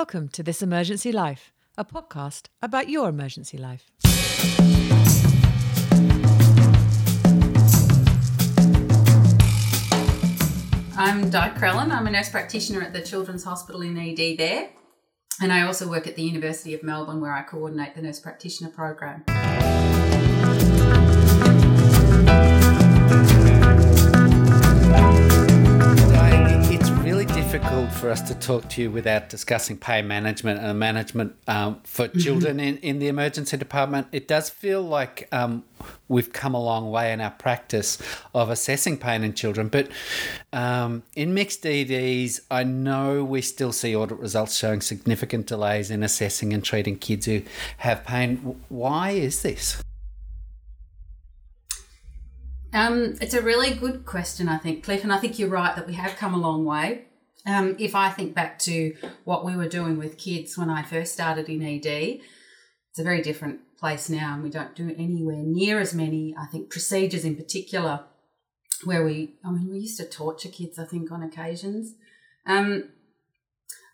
[0.00, 3.90] Welcome to This Emergency Life, a podcast about your emergency life.
[10.98, 11.90] I'm Di Crellin.
[11.92, 14.68] I'm a nurse practitioner at the Children's Hospital in ED there.
[15.40, 18.68] And I also work at the University of Melbourne where I coordinate the nurse practitioner
[18.68, 19.24] program.
[27.58, 32.06] Difficult for us to talk to you without discussing pain management and management um, for
[32.08, 34.06] children in, in the emergency department.
[34.12, 35.64] It does feel like um,
[36.06, 37.96] we've come a long way in our practice
[38.34, 39.88] of assessing pain in children, but
[40.52, 46.02] um, in mixed EDs, I know we still see audit results showing significant delays in
[46.02, 47.40] assessing and treating kids who
[47.78, 48.60] have pain.
[48.68, 49.82] Why is this?
[52.74, 55.86] Um, it's a really good question, I think, Cliff, and I think you're right that
[55.86, 57.06] we have come a long way.
[57.46, 61.12] Um, if I think back to what we were doing with kids when I first
[61.12, 62.20] started in ED,
[62.90, 66.46] it's a very different place now, and we don't do anywhere near as many, I
[66.46, 68.04] think, procedures in particular,
[68.84, 71.94] where we, I mean, we used to torture kids, I think, on occasions.
[72.46, 72.90] Um,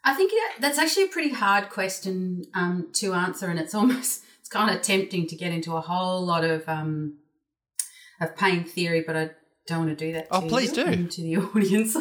[0.05, 4.49] I think that's actually a pretty hard question um, to answer, and it's almost, it's
[4.49, 7.19] kind of tempting to get into a whole lot of, um,
[8.21, 9.31] of pain theory, but I
[9.67, 10.29] don't want to do that.
[10.31, 10.85] Oh, please do.
[10.85, 11.97] to the audience.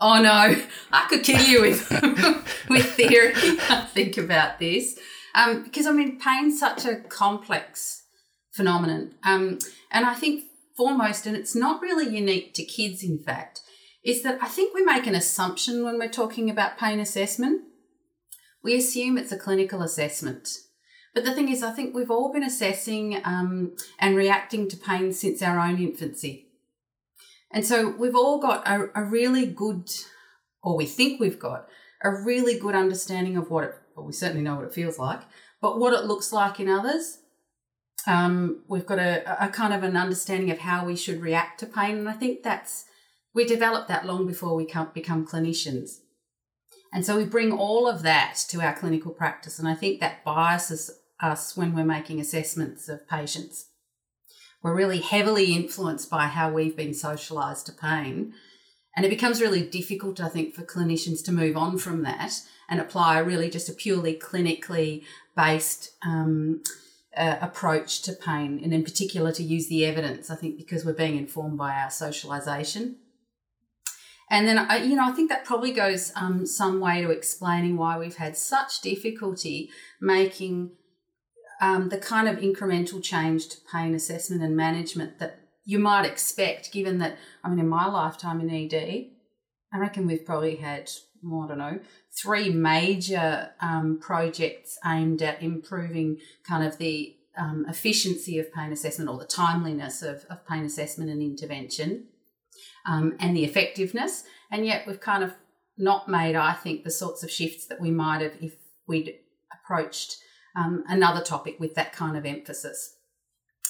[0.00, 0.56] Oh no,
[0.92, 1.90] I could kill you with
[2.68, 3.32] with theory.
[3.36, 4.98] I think about this
[5.34, 8.04] um, because I mean, pain's such a complex
[8.52, 9.58] phenomenon, um,
[9.90, 10.44] and I think
[10.76, 13.02] foremost, and it's not really unique to kids.
[13.02, 13.60] In fact,
[14.04, 17.62] is that I think we make an assumption when we're talking about pain assessment.
[18.62, 20.48] We assume it's a clinical assessment.
[21.14, 25.12] But the thing is, I think we've all been assessing um, and reacting to pain
[25.12, 26.49] since our own infancy.
[27.52, 29.90] And so we've all got a, a, really good,
[30.62, 31.68] or we think we've got,
[32.02, 35.20] a really good understanding of what it, well, we certainly know what it feels like,
[35.60, 37.18] but what it looks like in others.
[38.06, 41.66] Um, we've got a, a kind of an understanding of how we should react to
[41.66, 41.98] pain.
[41.98, 42.86] And I think that's,
[43.34, 45.98] we develop that long before we become clinicians.
[46.92, 49.58] And so we bring all of that to our clinical practice.
[49.58, 53.66] And I think that biases us when we're making assessments of patients.
[54.62, 58.34] We're really heavily influenced by how we've been socialised to pain.
[58.96, 62.80] And it becomes really difficult, I think, for clinicians to move on from that and
[62.80, 65.04] apply really just a purely clinically
[65.36, 66.62] based um,
[67.16, 70.92] uh, approach to pain, and in particular to use the evidence, I think, because we're
[70.92, 72.96] being informed by our socialisation.
[74.30, 77.76] And then, I, you know, I think that probably goes um, some way to explaining
[77.76, 80.70] why we've had such difficulty making
[81.60, 86.72] um, the kind of incremental change to pain assessment and management that you might expect,
[86.72, 89.06] given that, I mean, in my lifetime in ED,
[89.72, 90.90] I reckon we've probably had,
[91.22, 91.80] well, I don't know,
[92.20, 99.10] three major um, projects aimed at improving kind of the um, efficiency of pain assessment
[99.10, 102.06] or the timeliness of, of pain assessment and intervention
[102.86, 104.24] um, and the effectiveness.
[104.50, 105.34] And yet we've kind of
[105.76, 108.56] not made, I think, the sorts of shifts that we might have if
[108.86, 109.14] we'd
[109.52, 110.16] approached
[110.56, 112.96] um, another topic with that kind of emphasis.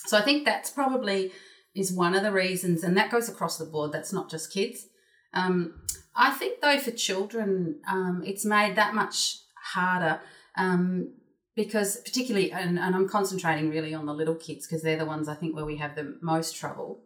[0.07, 1.33] So I think that's probably
[1.75, 3.93] is one of the reasons, and that goes across the board.
[3.93, 4.87] That's not just kids.
[5.33, 5.83] Um,
[6.17, 9.39] I think though for children, um, it's made that much
[9.73, 10.21] harder
[10.57, 11.15] um,
[11.55, 15.29] because particularly, and, and I'm concentrating really on the little kids because they're the ones
[15.29, 17.05] I think where we have the most trouble.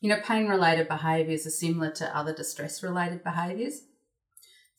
[0.00, 3.82] You know, pain related behaviours are similar to other distress related behaviours.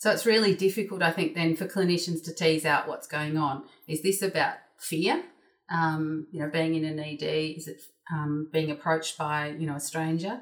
[0.03, 3.63] So it's really difficult, I think, then for clinicians to tease out what's going on.
[3.87, 5.23] Is this about fear?
[5.71, 7.23] Um, you know, being in an ED?
[7.23, 7.81] Is it
[8.11, 10.41] um, being approached by, you know, a stranger?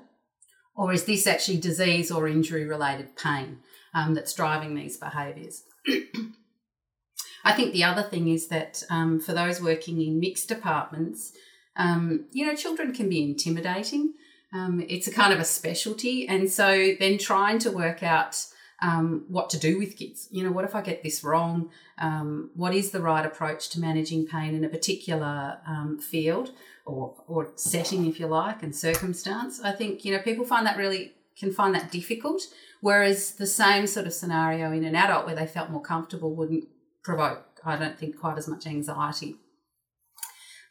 [0.76, 3.60] Or is this actually disease or injury related pain
[3.94, 5.62] um, that's driving these behaviours?
[7.44, 11.34] I think the other thing is that um, for those working in mixed departments,
[11.76, 14.14] um, you know, children can be intimidating.
[14.52, 16.28] Um, it's a kind of a specialty.
[16.28, 18.44] And so then trying to work out
[18.82, 20.28] um, what to do with kids.
[20.32, 21.70] You know, what if I get this wrong?
[21.98, 26.52] Um, what is the right approach to managing pain in a particular um, field
[26.86, 29.62] or, or setting, if you like, and circumstance?
[29.62, 32.44] I think, you know, people find that really can find that difficult,
[32.82, 36.66] whereas the same sort of scenario in an adult where they felt more comfortable wouldn't
[37.04, 39.36] provoke, I don't think, quite as much anxiety.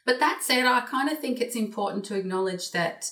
[0.05, 3.11] But that said, I kind of think it's important to acknowledge that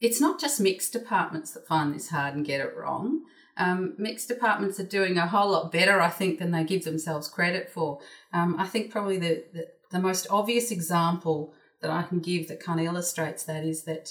[0.00, 3.22] it's not just mixed departments that find this hard and get it wrong.
[3.56, 7.28] Um, mixed departments are doing a whole lot better, I think, than they give themselves
[7.28, 8.00] credit for.
[8.32, 12.60] Um, I think probably the, the, the most obvious example that I can give that
[12.60, 14.10] kind of illustrates that is that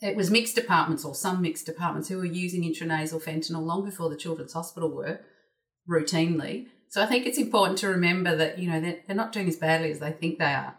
[0.00, 4.08] it was mixed departments or some mixed departments who were using intranasal fentanyl long before
[4.08, 5.20] the Children's Hospital were
[5.88, 6.66] routinely.
[6.88, 9.56] So I think it's important to remember that, you know, they're, they're not doing as
[9.56, 10.76] badly as they think they are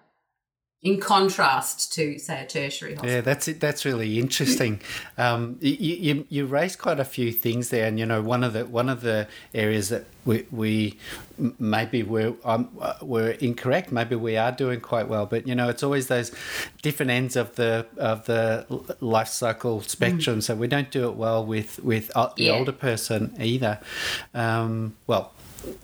[0.86, 3.16] in contrast to, say, a tertiary hospital.
[3.16, 3.60] Yeah, that's it.
[3.60, 4.80] That's really interesting.
[5.18, 8.54] Um, you, you you raised quite a few things there, and you know one of
[8.54, 11.00] the one of the areas that we, we
[11.58, 13.92] maybe we're um, uh, we're incorrect.
[13.92, 16.32] Maybe we are doing quite well, but you know it's always those
[16.84, 18.68] different ends of the of the
[19.00, 20.40] life cycle spectrum.
[20.40, 20.44] Mm.
[20.44, 22.52] So we don't do it well with with uh, the yeah.
[22.52, 23.80] older person either.
[24.36, 25.34] Um, well,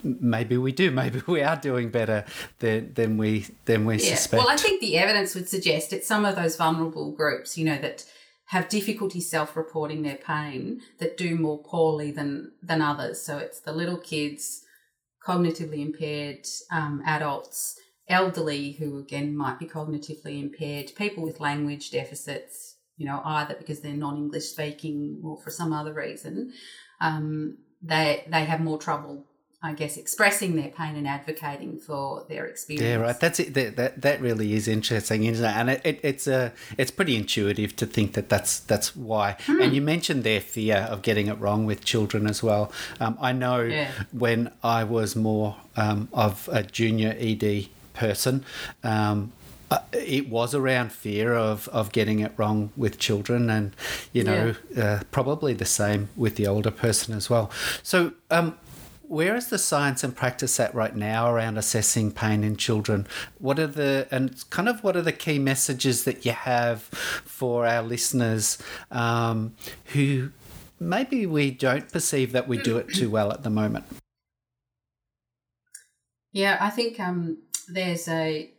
[0.04, 0.92] maybe we do.
[0.92, 2.26] Maybe we are doing better
[2.60, 4.16] than, than we than we yeah.
[4.16, 4.44] suspect.
[4.44, 7.78] Well, I think the evidence would suggest it's some of those vulnerable groups, you know,
[7.78, 8.06] that
[8.48, 13.22] have difficulty self-reporting their pain that do more poorly than than others.
[13.22, 14.64] So it's the little kids,
[15.26, 17.80] cognitively impaired um, adults,
[18.10, 23.80] elderly who again might be cognitively impaired, people with language deficits, you know, either because
[23.80, 26.52] they're non-English speaking or for some other reason.
[27.00, 29.26] Um, they they have more trouble
[29.64, 32.84] I guess, expressing their pain and advocating for their experience.
[32.84, 33.20] Yeah, right.
[33.20, 33.54] That's it.
[33.54, 35.56] That that, that really is interesting, isn't it?
[35.56, 39.38] And it, it, it's a it's pretty intuitive to think that that's that's why.
[39.46, 39.64] Mm.
[39.64, 42.72] And you mentioned their fear of getting it wrong with children as well.
[43.00, 43.92] Um, I know yeah.
[44.12, 48.44] when I was more um, of a junior ED person.
[48.84, 49.32] Um,
[49.70, 53.74] uh, it was around fear of, of getting it wrong with children, and
[54.12, 54.84] you know, yeah.
[54.84, 57.50] uh, probably the same with the older person as well.
[57.82, 58.58] So, um,
[59.12, 63.06] where is the science and practice at right now around assessing pain in children?
[63.40, 67.68] What are the and kind of what are the key messages that you have for
[67.68, 68.58] our listeners
[68.90, 69.54] um,
[69.88, 70.30] who
[70.80, 73.84] maybe we don't perceive that we do it too well at the moment?
[76.32, 78.50] Yeah, I think um, there's a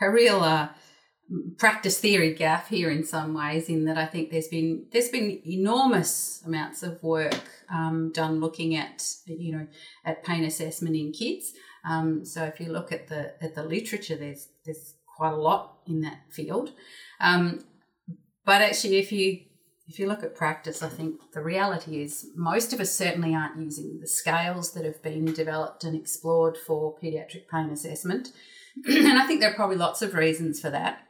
[0.00, 0.68] a real uh,
[1.58, 5.40] practice theory gap here in some ways in that I think there's been there's been
[5.46, 9.66] enormous amounts of work um, done looking at you know
[10.04, 11.52] at pain assessment in kids.
[11.88, 15.78] Um, so if you look at the at the literature, there's there's quite a lot
[15.86, 16.72] in that field.
[17.20, 17.64] Um,
[18.44, 19.40] but actually, if you
[19.86, 23.60] if you look at practice, I think the reality is most of us certainly aren't
[23.60, 28.32] using the scales that have been developed and explored for paediatric pain assessment.
[28.86, 31.06] and I think there are probably lots of reasons for that.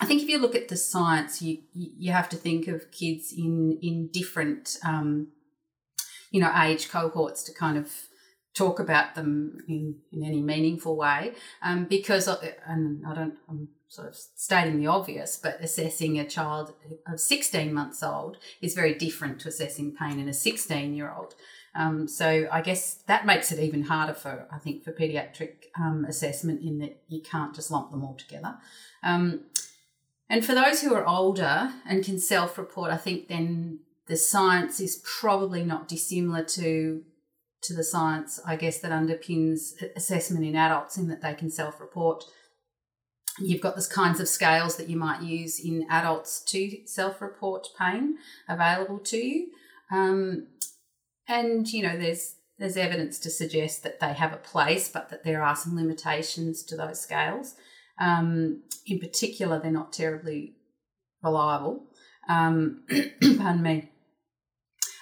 [0.00, 3.32] I think if you look at the science, you you have to think of kids
[3.32, 5.28] in in different um,
[6.30, 7.90] you know age cohorts to kind of
[8.54, 11.32] talk about them in, in any meaningful way.
[11.62, 16.26] Um, because uh, and I don't I'm sort of stating the obvious but assessing a
[16.26, 16.74] child
[17.06, 21.36] of 16 months old is very different to assessing pain in a 16 year old
[21.76, 26.06] um, so I guess that makes it even harder for I think for pediatric um,
[26.08, 28.56] assessment in that you can't just lump them all together.
[29.02, 29.42] Um,
[30.28, 34.80] and for those who are older and can self report, I think then the science
[34.80, 37.02] is probably not dissimilar to
[37.62, 41.80] to the science, I guess, that underpins assessment in adults in that they can self
[41.80, 42.24] report.
[43.38, 47.68] You've got those kinds of scales that you might use in adults to self report
[47.78, 48.16] pain
[48.48, 49.48] available to you.
[49.92, 50.48] Um,
[51.28, 55.24] and, you know, there's there's evidence to suggest that they have a place, but that
[55.24, 57.54] there are some limitations to those scales.
[57.98, 60.56] Um, in particular, they're not terribly
[61.22, 61.84] reliable.
[62.28, 62.82] Um,
[63.38, 63.90] pardon me.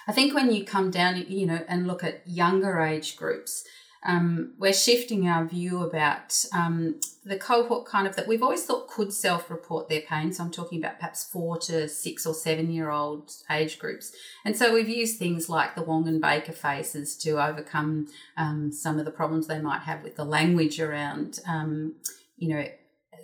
[0.07, 3.63] I think when you come down, you know, and look at younger age groups,
[4.05, 8.87] um, we're shifting our view about um, the cohort kind of that we've always thought
[8.87, 10.31] could self report their pain.
[10.31, 14.11] So I'm talking about perhaps four to six or seven year old age groups.
[14.45, 18.99] And so we've used things like the Wong and Baker faces to overcome um, some
[18.99, 21.95] of the problems they might have with the language around, um,
[22.37, 22.65] you know,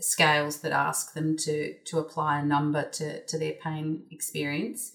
[0.02, 4.94] scales that ask them to to apply a number to to their pain experience.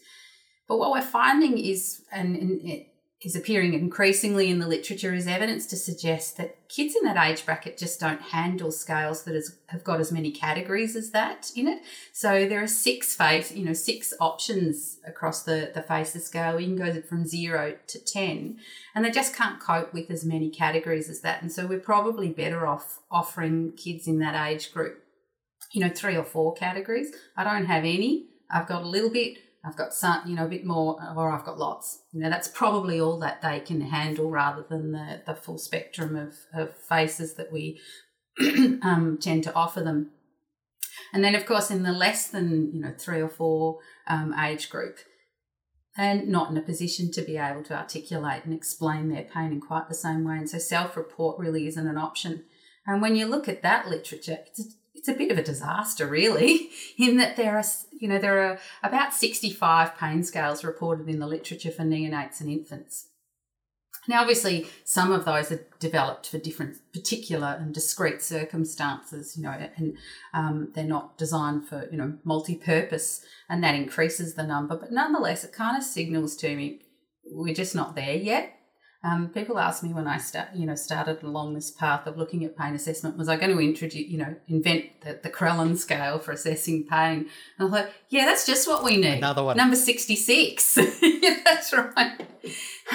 [0.69, 2.89] But what we're finding is, and, and it
[3.23, 7.47] is appearing increasingly in the literature, is evidence to suggest that kids in that age
[7.47, 11.67] bracket just don't handle scales that is, have got as many categories as that in
[11.67, 11.81] it.
[12.13, 16.61] So there are six face, you know, six options across the the faces scale.
[16.61, 18.59] You can go from zero to ten,
[18.95, 21.41] and they just can't cope with as many categories as that.
[21.41, 25.03] And so we're probably better off offering kids in that age group,
[25.73, 27.13] you know, three or four categories.
[27.35, 28.27] I don't have any.
[28.51, 31.45] I've got a little bit I've got some, you know, a bit more, or I've
[31.45, 32.03] got lots.
[32.13, 36.15] You know, that's probably all that they can handle rather than the, the full spectrum
[36.15, 37.81] of, of faces that we
[38.83, 40.11] um, tend to offer them.
[41.13, 44.71] And then, of course, in the less than, you know, three or four um, age
[44.71, 44.99] group,
[45.97, 49.61] and not in a position to be able to articulate and explain their pain in
[49.61, 50.37] quite the same way.
[50.37, 52.45] And so self report really isn't an option.
[52.87, 56.71] And when you look at that literature, it's it's a bit of a disaster, really,
[56.99, 61.27] in that there are, you know, there are about 65 pain scales reported in the
[61.27, 63.09] literature for neonates and infants.
[64.09, 69.69] Now, obviously, some of those are developed for different, particular and discrete circumstances, you know,
[69.77, 69.97] and
[70.33, 74.77] um, they're not designed for, you know, multi-purpose, and that increases the number.
[74.77, 76.83] But nonetheless, it kind of signals to me
[77.29, 78.57] we're just not there yet.
[79.07, 82.45] Um, people ask me when I start, you know, started along this path of looking
[82.45, 86.33] at pain assessment, was I going to introduce, you know, invent the, the scale for
[86.33, 87.29] assessing pain?
[87.59, 89.19] And I thought, yeah, that's just what we need.
[89.19, 89.57] Another one.
[89.57, 90.77] Number 66.
[91.03, 92.21] yeah, that's right.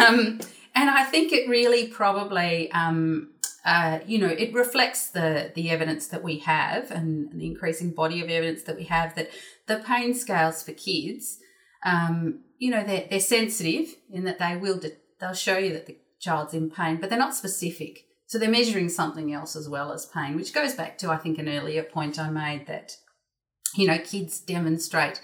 [0.06, 0.41] Um,
[0.75, 3.30] and I think it really probably, um,
[3.63, 8.22] uh, you know, it reflects the the evidence that we have and, the increasing body
[8.22, 9.30] of evidence that we have that
[9.68, 11.38] the pain scales for kids,
[11.86, 14.91] um, you know, they're, they're sensitive in that they will de-
[15.22, 18.06] they'll show you that the child's in pain, but they're not specific.
[18.28, 21.38] So they're measuring something else as well as pain, which goes back to I think
[21.38, 22.98] an earlier point I made that,
[23.75, 25.22] you know, kids demonstrate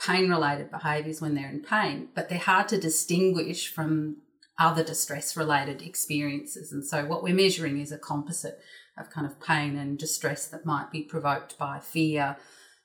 [0.00, 4.16] pain related behaviours when they're in pain, but they're hard to distinguish from
[4.58, 6.72] other distress related experiences.
[6.72, 8.58] And so what we're measuring is a composite
[8.96, 12.36] of kind of pain and distress that might be provoked by fear,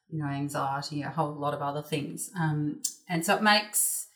[0.10, 2.32] you know, anxiety, a whole lot of other things.
[2.40, 4.08] Um, and so it makes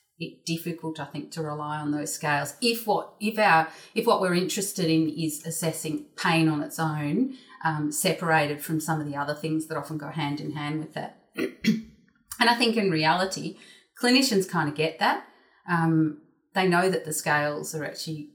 [0.45, 2.55] difficult, I think, to rely on those scales.
[2.61, 7.35] If what if our if what we're interested in is assessing pain on its own,
[7.63, 10.93] um, separated from some of the other things that often go hand in hand with
[10.93, 11.17] that.
[11.35, 13.57] and I think in reality,
[14.01, 15.25] clinicians kind of get that.
[15.69, 16.21] Um,
[16.53, 18.29] they know that the scales are actually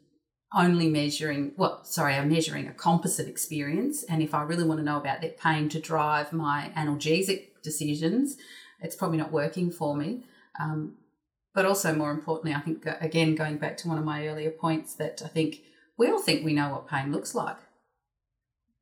[0.54, 4.02] only measuring, well, sorry, I'm measuring a composite experience.
[4.02, 8.36] And if I really want to know about that pain to drive my analgesic decisions,
[8.80, 10.24] it's probably not working for me.
[10.58, 10.96] Um,
[11.54, 14.94] but also, more importantly, I think, again, going back to one of my earlier points,
[14.94, 15.62] that I think
[15.96, 17.56] we all think we know what pain looks like.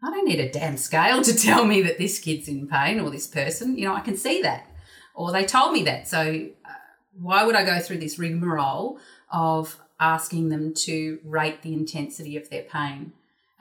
[0.02, 3.10] I don't need a damn scale to tell me that this kid's in pain or
[3.10, 3.78] this person.
[3.78, 4.66] You know, I can see that.
[5.14, 6.06] Or they told me that.
[6.06, 6.20] So
[6.64, 6.72] uh,
[7.18, 8.98] why would I go through this rigmarole
[9.32, 13.12] of asking them to rate the intensity of their pain.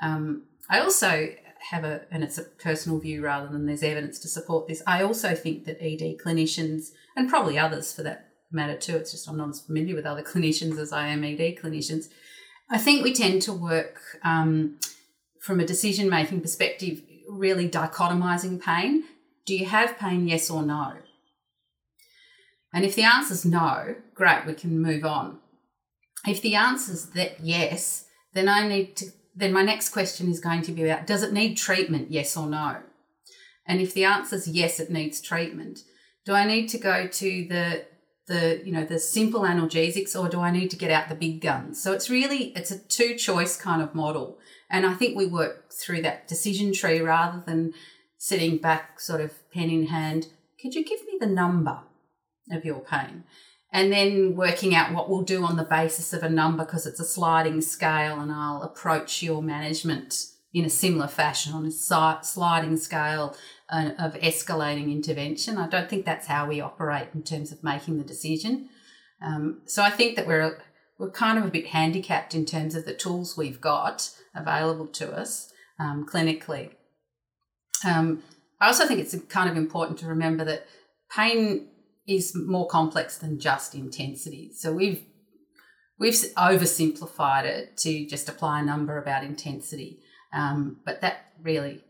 [0.02, 1.30] Um, I also
[1.72, 4.84] have a, and it's a personal view rather than there's evidence to support this.
[4.86, 9.30] I also think that ED clinicians, and probably others for that matter too, it's just
[9.30, 12.10] I'm not as familiar with other clinicians as I am ED clinicians.
[12.70, 14.80] I think we tend to work um,
[15.40, 19.04] from a decision making perspective, really dichotomizing pain.
[19.46, 20.94] Do you have pain, yes or no?
[22.74, 25.38] And if the answer is no, great, we can move on.
[26.28, 30.40] If the answer is that yes, then I need to then my next question is
[30.40, 32.78] going to be about does it need treatment, yes or no?
[33.68, 35.82] And if the answer is yes, it needs treatment,
[36.26, 37.86] do I need to go to the
[38.28, 41.42] the you know the simple analgesics or do I need to get out the big
[41.42, 41.82] guns?
[41.82, 44.38] So it's really it's a two choice kind of model.
[44.70, 47.74] And I think we work through that decision tree rather than
[48.18, 50.28] sitting back sort of pen in hand.
[50.60, 51.82] Could you give me the number
[52.52, 53.24] of your pain?
[53.76, 57.02] and then working out what we'll do on the basis of a number because it's
[57.02, 62.78] a sliding scale and I'll approach your management in a similar fashion on a sliding
[62.78, 63.36] scale
[63.70, 65.58] of escalating intervention.
[65.58, 68.70] I don't think that's how we operate in terms of making the decision.
[69.22, 70.60] Um, so I think that we're
[70.98, 75.12] we're kind of a bit handicapped in terms of the tools we've got available to
[75.12, 76.72] us um, clinically.
[77.86, 78.24] Um,
[78.62, 80.68] I also think it's kind of important to remember that
[81.14, 81.68] pain
[82.08, 84.52] is more complex than just intensity.
[84.54, 85.04] So we've
[85.98, 90.00] we've oversimplified it to just apply a number about intensity,
[90.34, 91.84] um, but that really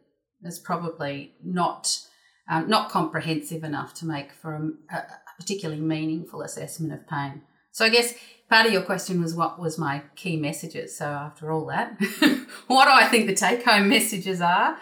[0.45, 1.99] is probably not
[2.47, 5.05] um, not comprehensive enough to make for a, a
[5.39, 7.41] particularly meaningful assessment of pain.
[7.71, 8.13] So I guess
[8.49, 10.95] part of your question was what was my key messages.
[10.95, 11.99] So after all that,
[12.67, 14.77] what do I think the take home messages are?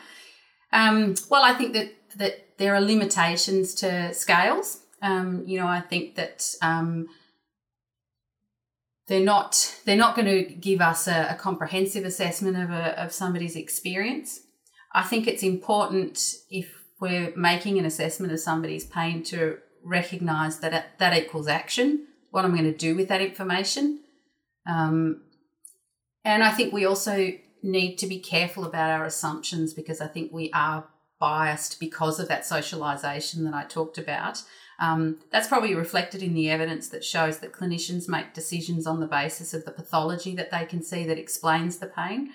[0.71, 4.81] Um, well, I think that that there are limitations to scales.
[5.01, 7.07] Um, you know, I think that um,
[9.07, 13.11] they're not they're not going to give us a, a comprehensive assessment of a, of
[13.11, 14.41] somebody's experience.
[14.93, 20.73] I think it's important if we're making an assessment of somebody's pain to recognise that
[20.73, 22.07] it, that equals action.
[22.31, 23.99] What I'm going to do with that information,
[24.67, 25.21] um,
[26.23, 30.31] and I think we also need to be careful about our assumptions because I think
[30.31, 30.85] we are
[31.19, 34.41] biased because of that socialisation that I talked about.
[34.79, 39.07] Um, that's probably reflected in the evidence that shows that clinicians make decisions on the
[39.07, 42.31] basis of the pathology that they can see that explains the pain.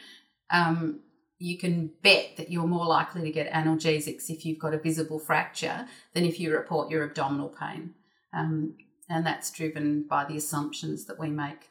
[0.50, 1.00] Um,
[1.38, 5.18] you can bet that you're more likely to get analgesics if you've got a visible
[5.18, 7.94] fracture than if you report your abdominal pain.
[8.32, 8.74] Um,
[9.08, 11.70] and that's driven by the assumptions that we make.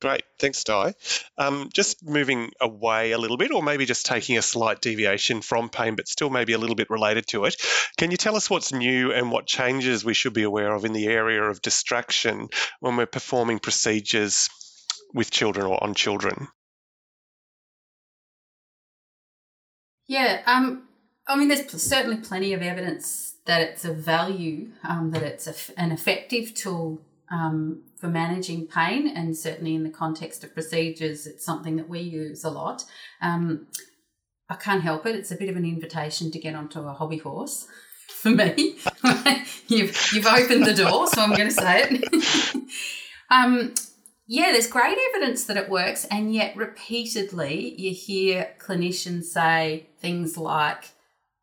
[0.00, 0.94] Great, thanks, Di.
[1.36, 5.68] Um, just moving away a little bit, or maybe just taking a slight deviation from
[5.68, 7.56] pain, but still maybe a little bit related to it.
[7.98, 10.94] Can you tell us what's new and what changes we should be aware of in
[10.94, 12.48] the area of distraction
[12.80, 14.48] when we're performing procedures
[15.12, 16.48] with children or on children?
[20.10, 20.88] Yeah, um,
[21.28, 25.80] I mean, there's certainly plenty of evidence that it's a value, um, that it's a,
[25.80, 27.00] an effective tool
[27.30, 32.00] um, for managing pain, and certainly in the context of procedures, it's something that we
[32.00, 32.84] use a lot.
[33.22, 33.68] Um,
[34.48, 37.18] I can't help it; it's a bit of an invitation to get onto a hobby
[37.18, 37.68] horse
[38.08, 38.78] for me.
[39.68, 42.64] you've you've opened the door, so I'm going to say it.
[43.30, 43.74] um,
[44.26, 50.36] yeah, there's great evidence that it works, and yet repeatedly you hear clinicians say things
[50.36, 50.90] like,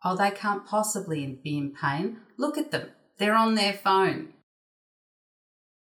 [0.04, 2.22] "Oh, they can't possibly be in pain.
[2.38, 4.34] Look at them; they're on their phone."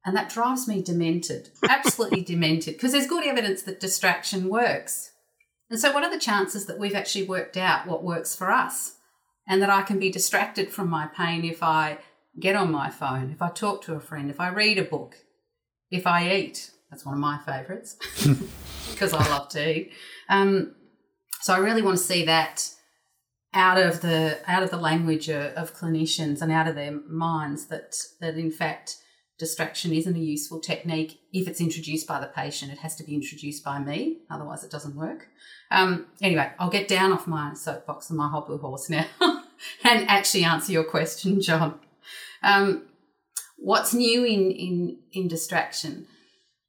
[0.04, 5.12] And that drives me demented, absolutely demented, because there's good evidence that distraction works.
[5.70, 8.96] And so, what are the chances that we've actually worked out what works for us
[9.46, 11.98] and that I can be distracted from my pain if I
[12.38, 15.16] get on my phone, if I talk to a friend, if I read a book,
[15.90, 16.70] if I eat?
[16.90, 17.96] That's one of my favourites
[18.90, 19.92] because I love to eat.
[20.28, 20.74] Um,
[21.40, 22.70] so, I really want to see that
[23.54, 27.96] out of the out of the language of, clinicians and out of their minds that
[28.20, 28.98] that in fact
[29.38, 32.72] distraction isn't a useful technique if it's introduced by the patient.
[32.72, 35.28] It has to be introduced by me, otherwise, it doesn't work.
[35.70, 39.06] Um, anyway, I'll get down off my soapbox and my hobble horse now
[39.84, 41.78] and actually answer your question, John.
[42.42, 42.88] Um,
[43.58, 46.06] what's new in, in, in distraction?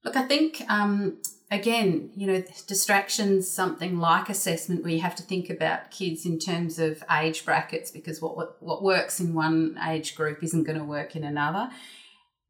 [0.04, 5.24] Look, I think, um, again, you know, distraction's something like assessment where you have to
[5.24, 9.80] think about kids in terms of age brackets because what, what, what works in one
[9.88, 11.70] age group isn't going to work in another.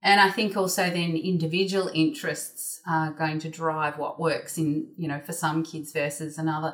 [0.02, 5.08] And I think also then individual interests are going to drive what works in, you
[5.08, 6.74] know, for some kids versus another.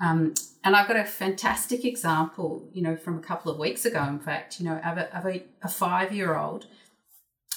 [0.00, 4.02] Um, and I've got a fantastic example, you know, from a couple of weeks ago,
[4.04, 6.66] in fact, you know, of a, of a, a five year old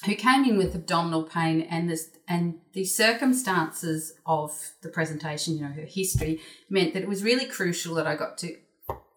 [0.05, 5.61] who came in with abdominal pain and this and the circumstances of the presentation, you
[5.61, 8.55] know, her history meant that it was really crucial that I got to,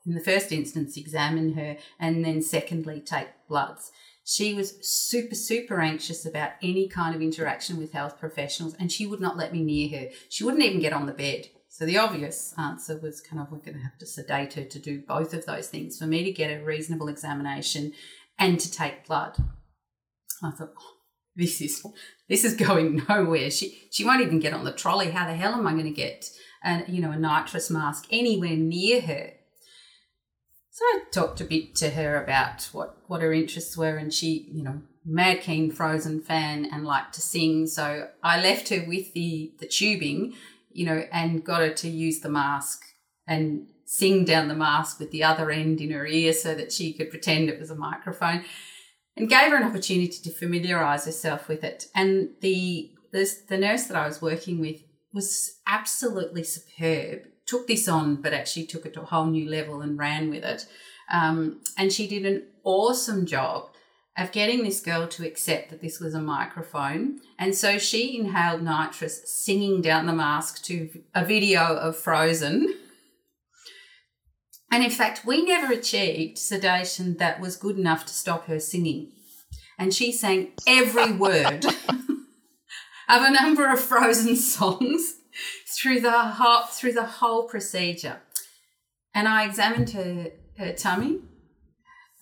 [0.07, 3.91] in the first instance, examine her and then secondly take bloods.
[4.25, 9.07] She was super, super anxious about any kind of interaction with health professionals, and she
[9.07, 10.09] would not let me near her.
[10.29, 11.47] She wouldn't even get on the bed.
[11.71, 14.79] So the obvious answer was kind of we're going to have to sedate her to
[14.79, 17.93] do both of those things for me to get a reasonable examination
[18.39, 19.37] and to take blood.
[20.43, 20.95] I thought, oh,
[21.37, 21.85] this is
[22.29, 23.51] this is going nowhere.
[23.51, 25.11] She she won't even get on the trolley.
[25.11, 26.31] How the hell am I going to get
[26.65, 29.33] a, you know a nitrous mask anywhere near her?
[30.79, 34.49] So I talked a bit to her about what, what her interests were, and she,
[34.53, 37.67] you know, mad keen Frozen fan and liked to sing.
[37.67, 40.35] So I left her with the, the tubing,
[40.71, 42.85] you know, and got her to use the mask
[43.27, 46.93] and sing down the mask with the other end in her ear so that she
[46.93, 48.45] could pretend it was a microphone
[49.19, 51.89] and gave her an opportunity to familiarize herself with it.
[51.95, 54.81] And the, the, the nurse that I was working with
[55.13, 59.81] was absolutely superb took this on, but actually took it to a whole new level
[59.81, 60.67] and ran with it.
[61.11, 63.71] Um, and she did an awesome job
[64.17, 67.21] of getting this girl to accept that this was a microphone.
[67.39, 72.75] And so she inhaled nitrous, singing down the mask to a video of Frozen.
[74.71, 79.13] And in fact, we never achieved sedation that was good enough to stop her singing.
[79.79, 81.73] And she sang every word of
[83.09, 85.15] a number of Frozen songs
[85.67, 88.21] through the whole through the whole procedure.
[89.15, 91.21] And I examined her her tummy.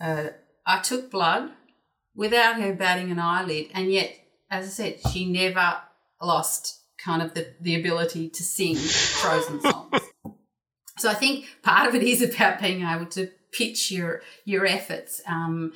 [0.01, 0.29] Uh,
[0.67, 1.51] I took blood
[2.15, 4.15] without her batting an eyelid, and yet,
[4.51, 5.81] as I said, she never
[6.21, 10.01] lost kind of the, the ability to sing frozen songs.
[10.99, 15.21] so I think part of it is about being able to pitch your your efforts
[15.27, 15.73] um,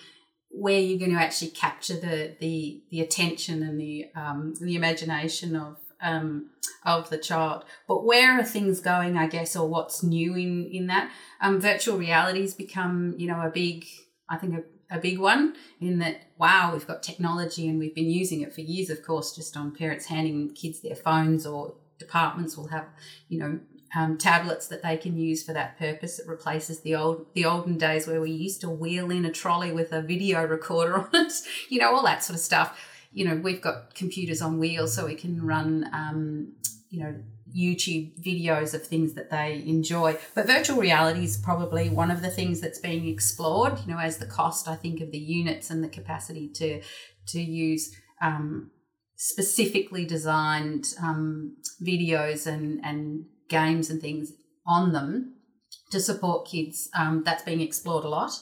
[0.50, 5.56] where you're going to actually capture the the the attention and the um, the imagination
[5.56, 6.50] of um,
[6.84, 7.64] of the child.
[7.86, 11.10] But where are things going, I guess, or what's new in, in that?
[11.40, 13.86] Um, virtual reality's become, you know, a big,
[14.28, 18.10] I think, a, a big one in that, wow, we've got technology and we've been
[18.10, 22.56] using it for years, of course, just on parents handing kids their phones or departments
[22.56, 22.86] will have,
[23.28, 23.60] you know,
[23.94, 26.18] um, tablets that they can use for that purpose.
[26.18, 29.72] It replaces the old the olden days where we used to wheel in a trolley
[29.72, 31.32] with a video recorder on it,
[31.68, 32.78] you know, all that sort of stuff
[33.12, 36.52] you know, we've got computers on wheels so we can run, um,
[36.90, 37.14] you know,
[37.56, 40.16] YouTube videos of things that they enjoy.
[40.34, 44.18] But virtual reality is probably one of the things that's being explored, you know, as
[44.18, 46.82] the cost, I think, of the units and the capacity to
[47.28, 48.70] to use um,
[49.16, 54.32] specifically designed um, videos and, and games and things
[54.66, 55.34] on them
[55.90, 56.88] to support kids.
[56.98, 58.32] Um, that's being explored a lot.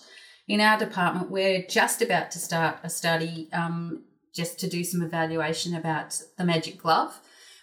[0.47, 5.03] In our department, we're just about to start a study um, just to do some
[5.03, 7.21] evaluation about the magic glove,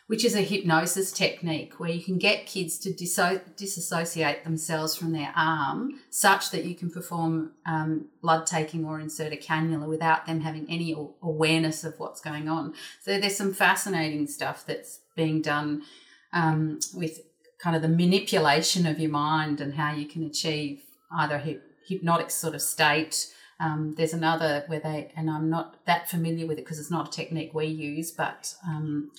[0.08, 5.13] which is a hypnosis technique where you can get kids to disso- disassociate themselves from
[5.13, 10.27] their arm such that you can perform um, blood taking or insert a cannula without
[10.27, 12.75] them having any awareness of what's going on.
[13.01, 15.81] So there's some fascinating stuff that's being done
[16.34, 17.21] um, with
[17.65, 22.30] kind of the manipulation of your mind and how you can achieve either a hypnotic
[22.30, 23.34] sort of state.
[23.60, 27.08] Um, there's another where they, and I'm not that familiar with it because it's not
[27.08, 29.10] a technique we use, but um,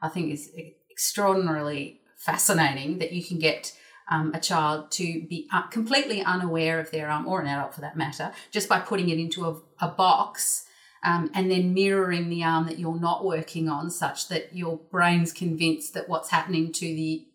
[0.00, 0.50] I think is
[0.90, 3.76] extraordinarily fascinating that you can get
[4.10, 7.82] um, a child to be uh, completely unaware of their arm, or an adult for
[7.82, 10.64] that matter, just by putting it into a, a box
[11.04, 15.34] um, and then mirroring the arm that you're not working on, such that your brain's
[15.34, 17.26] convinced that what's happening to the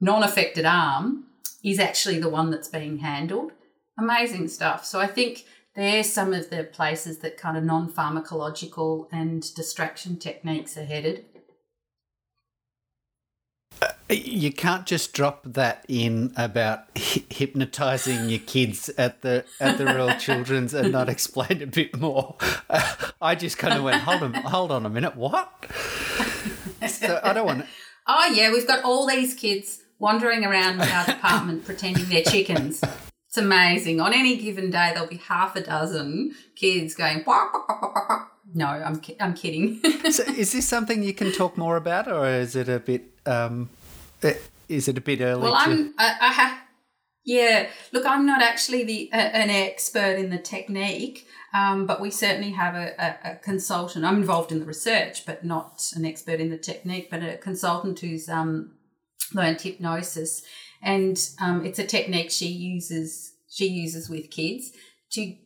[0.00, 1.24] non affected arm
[1.62, 3.52] is actually the one that's being handled.
[3.98, 4.84] Amazing stuff.
[4.84, 5.44] So I think
[5.76, 11.26] there's some of the places that kind of non pharmacological and distraction techniques are headed.
[14.08, 20.14] You can't just drop that in about hypnotizing your kids at the at the Royal
[20.18, 22.36] Children's and not explain a bit more.
[22.68, 25.66] Uh, I just kind of went, hold on, hold on a minute, what?
[26.88, 27.66] So I don't want.
[28.06, 32.82] Oh yeah, we've got all these kids wandering around our department pretending they're chickens.
[33.28, 34.00] It's amazing.
[34.00, 37.24] On any given day, there'll be half a dozen kids going.
[38.52, 39.80] No, I'm I'm kidding.
[40.10, 43.04] so, is this something you can talk more about, or is it a bit?
[43.24, 43.70] Um,
[44.24, 44.34] eh,
[44.68, 45.42] is it a bit early?
[45.42, 45.58] Well, to...
[45.60, 45.94] I'm.
[45.96, 46.58] I, I have.
[47.22, 52.10] Yeah, look, I'm not actually the uh, an expert in the technique, um, but we
[52.10, 54.04] certainly have a, a, a, consultant.
[54.04, 58.00] I'm involved in the research, but not an expert in the technique, but a consultant
[58.00, 58.72] who's um,
[59.34, 60.42] learned hypnosis,
[60.82, 64.72] and um, it's a technique she uses she uses with kids
[65.10, 65.36] to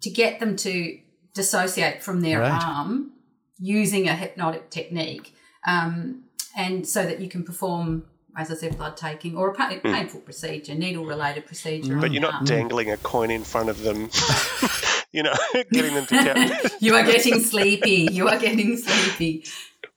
[0.00, 0.98] to get them to
[1.34, 2.62] dissociate from their right.
[2.62, 3.12] arm
[3.58, 5.34] using a hypnotic technique,
[5.66, 6.24] um,
[6.56, 8.04] and so that you can perform.
[8.36, 9.92] As I said, blood taking or a hmm.
[9.92, 10.24] painful mm.
[10.24, 11.96] procedure, needle related procedure.
[11.96, 12.44] But you're not arm.
[12.44, 14.10] dangling a coin in front of them,
[15.12, 15.34] you know,
[15.72, 16.14] getting them to
[16.62, 16.72] count.
[16.80, 18.08] you are getting sleepy.
[18.12, 19.44] You are getting sleepy.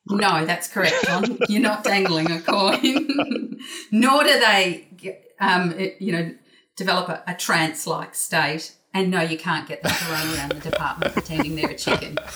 [0.08, 1.38] No, that's correct, John.
[1.48, 3.60] You're not dangling a coin.
[3.92, 4.88] Nor do they,
[5.40, 6.36] um, you know,
[6.76, 8.76] develop a, a trance-like state.
[8.94, 12.18] And no, you can't get them to run around the department pretending they're a chicken.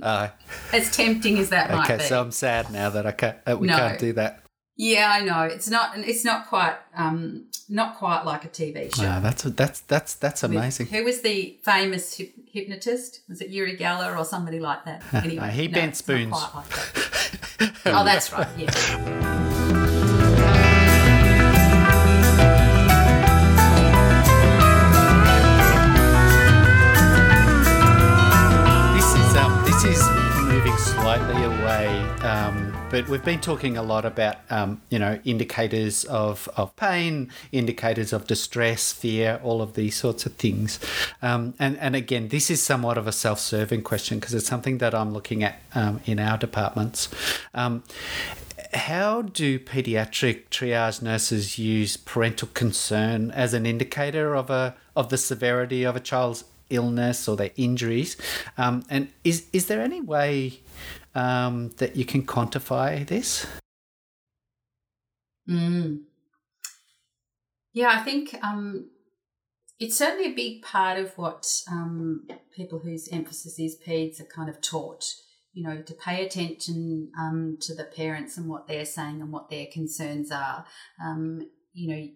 [0.00, 0.28] Uh,
[0.72, 1.94] as tempting as that might be.
[1.94, 3.44] Okay, so I'm sad now that I can't.
[3.46, 3.76] That we no.
[3.76, 4.44] can't do that.
[4.76, 5.42] Yeah, I know.
[5.42, 5.98] It's not.
[5.98, 6.76] It's not quite.
[6.94, 9.02] Um, not quite like a TV show.
[9.02, 10.86] No, that's that's that's that's amazing.
[10.86, 12.20] With, who was the famous
[12.54, 13.20] hypnotist?
[13.28, 15.02] Was it Uri Geller or somebody like that?
[15.12, 16.32] Anyway, he no, bent spoons.
[16.32, 17.72] Like that.
[17.86, 18.48] oh, that's right.
[18.56, 19.43] Yeah.
[31.04, 31.86] Slightly away
[32.22, 37.30] um, but we've been talking a lot about, um, you know, indicators of, of pain,
[37.52, 40.80] indicators of distress, fear, all of these sorts of things.
[41.20, 44.78] Um, and, and again, this is somewhat of a self serving question because it's something
[44.78, 47.10] that I'm looking at um, in our departments.
[47.52, 47.82] Um,
[48.72, 55.18] how do pediatric triage nurses use parental concern as an indicator of a of the
[55.18, 58.16] severity of a child's illness or their injuries?
[58.56, 60.60] Um, and is is there any way
[61.14, 63.46] um, that you can quantify this?
[65.48, 66.02] Mm.
[67.72, 68.90] Yeah, I think um,
[69.78, 74.48] it's certainly a big part of what um, people whose emphasis is PEDS are kind
[74.48, 75.04] of taught.
[75.52, 79.50] You know, to pay attention um, to the parents and what they're saying and what
[79.50, 80.66] their concerns are.
[81.00, 82.08] Um, you know,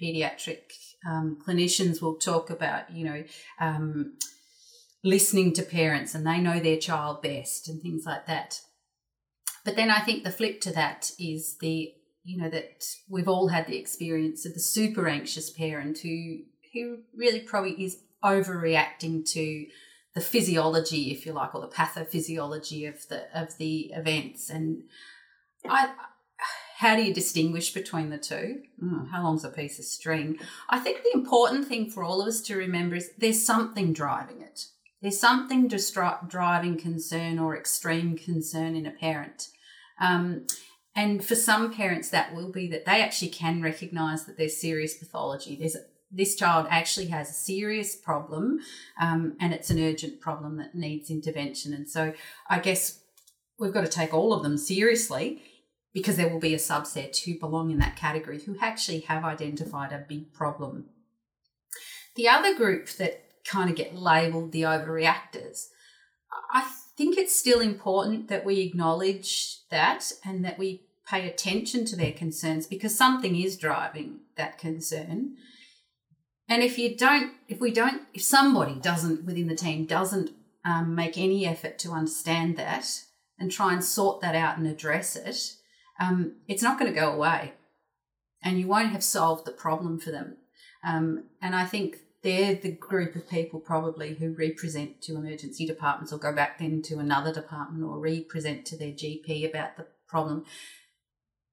[0.00, 0.72] pediatric
[1.08, 3.24] um, clinicians will talk about, you know,
[3.60, 4.16] um,
[5.04, 8.60] listening to parents and they know their child best and things like that.
[9.64, 11.92] But then I think the flip to that is the,
[12.24, 16.38] you know, that we've all had the experience of the super anxious parent who
[16.72, 19.66] who really probably is overreacting to
[20.14, 24.50] the physiology, if you like, or the pathophysiology of the of the events.
[24.50, 24.84] And
[25.68, 25.90] I
[26.82, 28.62] how do you distinguish between the two?
[28.82, 30.38] Mm, how long's a piece of string?
[30.68, 34.40] I think the important thing for all of us to remember is there's something driving
[34.40, 34.66] it.
[35.02, 39.48] There's something distri- driving concern or extreme concern in a parent.
[40.00, 40.46] Um,
[40.94, 44.96] and for some parents, that will be that they actually can recognize that there's serious
[44.96, 45.56] pathology.
[45.56, 45.76] There's
[46.14, 48.60] this child actually has a serious problem
[49.00, 51.72] um, and it's an urgent problem that needs intervention.
[51.72, 52.12] And so
[52.48, 53.00] I guess
[53.58, 55.42] we've got to take all of them seriously
[55.94, 59.90] because there will be a subset who belong in that category who actually have identified
[59.90, 60.86] a big problem.
[62.14, 65.66] The other group that kind of get labeled the overreactors,
[66.52, 71.96] I think it's still important that we acknowledge that and that we pay attention to
[71.96, 75.36] their concerns because something is driving that concern.
[76.48, 80.30] And if you don't, if we don't, if somebody doesn't within the team doesn't
[80.64, 83.02] um, make any effort to understand that
[83.38, 85.54] and try and sort that out and address it,
[86.00, 87.54] um, it's not going to go away.
[88.42, 90.36] And you won't have solved the problem for them.
[90.84, 96.12] Um, and I think they're the group of people probably who represent to emergency departments
[96.12, 100.44] or go back then to another department or represent to their GP about the problem,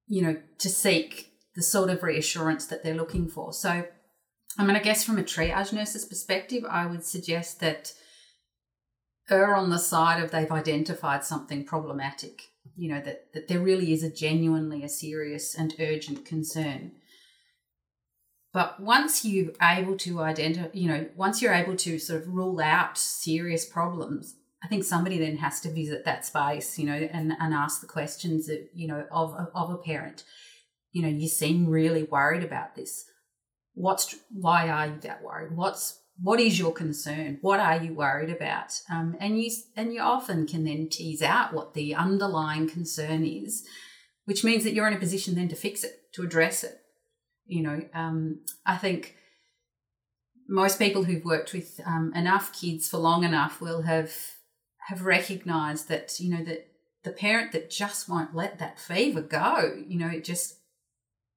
[0.08, 3.52] you know, to seek the sort of reassurance that they're looking for.
[3.52, 3.86] So,
[4.58, 7.94] I mean, I guess from a triage nurse's perspective, I would suggest that
[9.30, 12.44] err on the side of they've identified something problematic,
[12.76, 16.92] you know, that, that there really is a genuinely a serious and urgent concern.
[18.52, 22.60] But once you're able to identify, you know, once you're able to sort of rule
[22.60, 27.34] out serious problems, I think somebody then has to visit that space, you know, and,
[27.40, 30.24] and ask the questions that, you know, of, of a parent.
[30.92, 33.06] You know, you seem really worried about this.
[33.76, 35.56] What's why are you that worried?
[35.56, 37.38] What's what is your concern?
[37.42, 38.74] What are you worried about?
[38.92, 43.64] Um, and you and you often can then tease out what the underlying concern is,
[44.26, 46.80] which means that you're in a position then to fix it, to address it.
[47.50, 49.16] You know, um, I think
[50.48, 54.14] most people who've worked with um, enough kids for long enough will have
[54.88, 56.68] have recognised that you know that
[57.04, 60.60] the parent that just won't let that fever go, you know, it just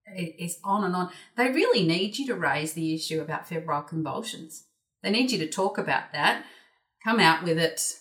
[0.07, 1.11] it is on and on.
[1.37, 4.65] They really need you to raise the issue about febrile convulsions.
[5.03, 6.45] They need you to talk about that,
[7.05, 7.95] come out with it,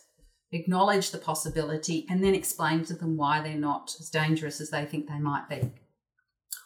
[0.52, 4.86] acknowledge the possibility, and then explain to them why they're not as dangerous as they
[4.86, 5.71] think they might be.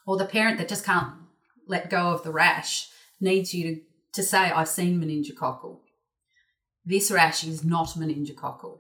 [0.08, 1.14] Or the parent that just can't
[1.68, 3.82] let go of the rash needs you to,
[4.14, 5.80] to say, I've seen meningococcal.
[6.86, 8.80] This rash is not meningococcal.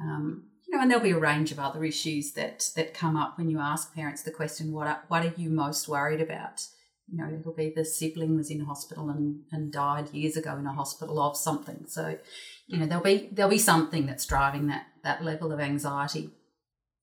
[0.00, 3.36] Um, you know, and there'll be a range of other issues that that come up
[3.36, 6.66] when you ask parents the question, "What are, what are you most worried about?"
[7.12, 10.66] you know, it'll be the sibling was in hospital and, and died years ago in
[10.66, 11.84] a hospital of something.
[11.86, 12.18] So,
[12.66, 16.30] you know, there'll be there'll be something that's driving that that level of anxiety.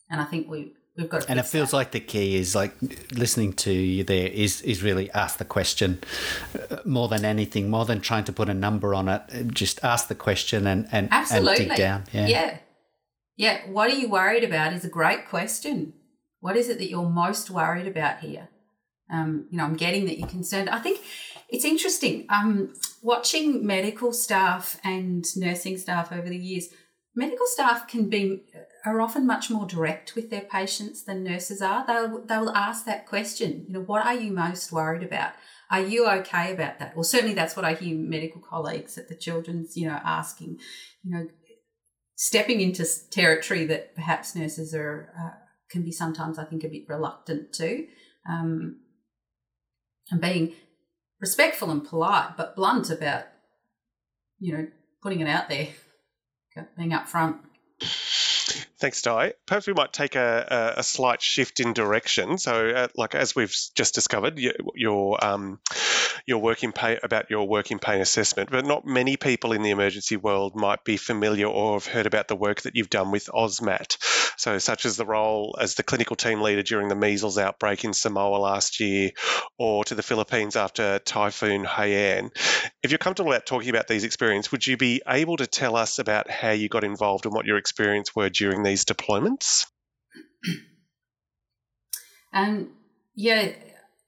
[0.10, 1.78] And I think we we've got And it feels that.
[1.78, 2.74] like the key is like
[3.14, 6.00] listening to you there is is really ask the question
[6.72, 9.22] uh, more than anything, more than trying to put a number on it.
[9.48, 11.50] Just ask the question and and, Absolutely.
[11.50, 12.04] and dig down.
[12.12, 12.28] Yeah.
[12.28, 12.58] yeah.
[13.38, 13.58] Yeah.
[13.70, 15.94] What are you worried about is a great question.
[16.42, 18.50] What is it that you're most worried about here?
[19.12, 20.70] Um, you know, I'm getting that you're concerned.
[20.70, 21.00] I think
[21.50, 26.70] it's interesting um, watching medical staff and nursing staff over the years.
[27.20, 28.44] Medical staff can be
[28.86, 31.86] are often much more direct with their patients than nurses are.
[31.86, 33.66] They'll they will ask that question.
[33.68, 35.34] You know, what are you most worried about?
[35.70, 36.96] Are you okay about that?
[36.96, 40.60] Well, certainly that's what I hear medical colleagues at the children's, you know, asking.
[41.04, 41.28] You know,
[42.16, 45.38] stepping into territory that perhaps nurses are uh,
[45.70, 47.86] can be sometimes, I think, a bit reluctant to.
[48.30, 48.78] Um,
[50.10, 50.54] and being
[51.20, 53.26] respectful and polite, but blunt about,
[54.40, 54.68] you know,
[55.04, 55.68] putting it out there,
[56.78, 57.40] being upfront.
[58.80, 59.34] Thanks, Di.
[59.46, 62.38] Perhaps we might take a, a, a slight shift in direction.
[62.38, 65.60] So, uh, like as we've just discovered, your your, um,
[66.26, 69.72] your work in pain about your working pain assessment, but not many people in the
[69.72, 73.30] emergency world might be familiar or have heard about the work that you've done with
[73.34, 73.98] AUSMAT.
[74.38, 77.94] So, such as the role as the clinical team leader during the measles outbreak in
[77.94, 79.12] Samoa last year,
[79.58, 82.30] or to the Philippines after Typhoon Haiyan.
[82.82, 86.00] If you're comfortable about talking about these experiences, would you be able to tell us
[86.00, 89.66] about how you got involved and what your experience were during these deployments?
[92.32, 92.70] Um,
[93.16, 93.54] yeah,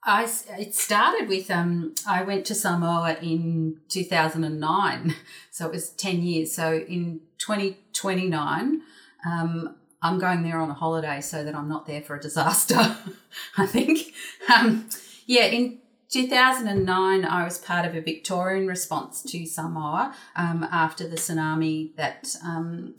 [0.03, 5.15] I it started with um, I went to Samoa in 2009,
[5.51, 6.53] so it was 10 years.
[6.53, 8.81] So in 2029,
[9.25, 12.97] um, I'm going there on a holiday so that I'm not there for a disaster.
[13.57, 14.13] I think,
[14.53, 14.89] um,
[15.27, 21.15] yeah, in 2009, I was part of a Victorian response to Samoa um, after the
[21.15, 22.95] tsunami that um,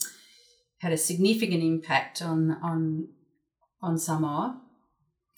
[0.82, 3.08] had a significant impact on on
[3.80, 4.60] on Samoa.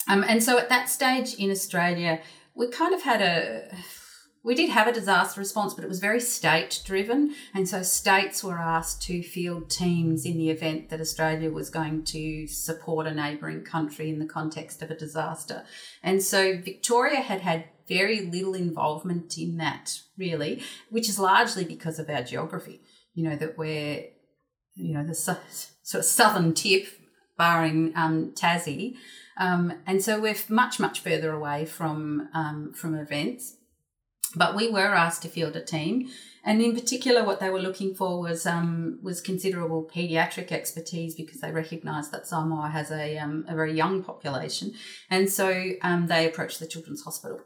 [0.09, 2.21] Um, and so at that stage in Australia,
[2.55, 3.77] we kind of had a
[4.43, 7.35] we did have a disaster response, but it was very state driven.
[7.55, 12.05] And so states were asked to field teams in the event that Australia was going
[12.05, 15.65] to support a neighbouring country in the context of a disaster.
[16.03, 21.99] And so Victoria had had very little involvement in that, really, which is largely because
[21.99, 22.83] of our geography.
[23.15, 24.05] You know, that we're,
[24.77, 25.39] you know, the sort
[25.95, 26.87] of southern tip,
[27.37, 28.95] barring um, Tassie.
[29.39, 33.57] Um, and so we're much, much further away from um, from events.
[34.37, 36.11] But we were asked to field a team,
[36.45, 41.41] and in particular, what they were looking for was um, was considerable paediatric expertise because
[41.41, 44.73] they recognised that Samoa has a um, a very young population,
[45.09, 47.41] and so um, they approached the Children's Hospital,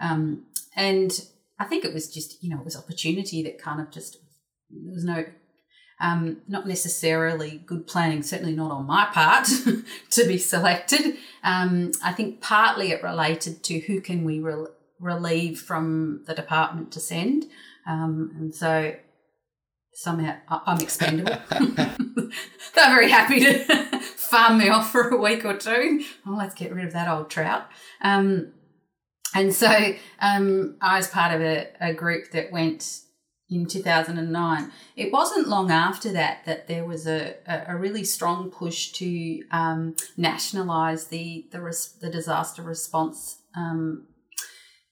[0.00, 1.20] and
[1.58, 4.18] I think it was just you know it was opportunity that kind of just
[4.70, 5.24] there was no
[6.00, 9.48] um, not necessarily good planning, certainly not on my part,
[10.10, 11.16] to be selected.
[11.42, 14.66] Um, I think partly it related to who can we re-
[15.00, 17.46] relieve from the department to send.
[17.86, 18.94] Um, and so
[19.94, 21.38] somehow I'm expendable.
[21.50, 26.04] They're very happy to farm me off for a week or two.
[26.26, 27.66] Oh, let's get rid of that old trout.
[28.02, 28.52] Um,
[29.34, 33.00] and so um, I was part of a, a group that went
[33.48, 34.72] in 2009.
[34.96, 39.94] It wasn't long after that that there was a, a, really strong push to um,
[40.16, 43.38] nationalise the, the, res, the disaster response.
[43.56, 44.08] Um,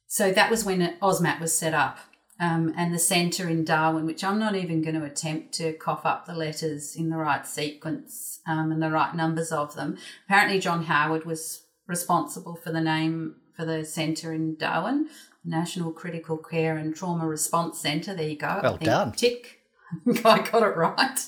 [0.06, 1.98] so that was when AUSMAT was set up.
[2.40, 6.04] Um, and the centre in Darwin, which I'm not even going to attempt to cough
[6.04, 9.98] up the letters in the right sequence um, and the right numbers of them.
[10.26, 15.08] Apparently, John Howard was responsible for the name for the centre in Darwin.
[15.44, 18.14] National Critical Care and Trauma Response Centre.
[18.14, 18.60] There you go.
[18.62, 19.12] Well done.
[19.12, 19.60] Tick.
[20.24, 21.20] I got it right.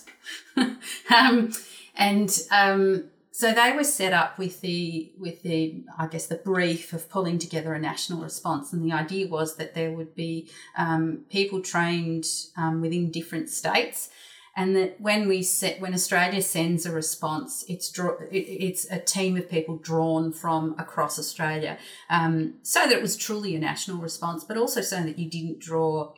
[1.14, 1.52] um,
[1.94, 6.92] and um, so they were set up with the with the I guess the brief
[6.92, 11.26] of pulling together a national response, and the idea was that there would be um,
[11.30, 12.26] people trained
[12.56, 14.08] um, within different states
[14.56, 18.98] and that when we set when Australia sends a response, it's draw, it, it's a
[18.98, 23.98] team of people drawn from across Australia, um, so that it was truly a national
[23.98, 26.12] response, but also so that you didn't draw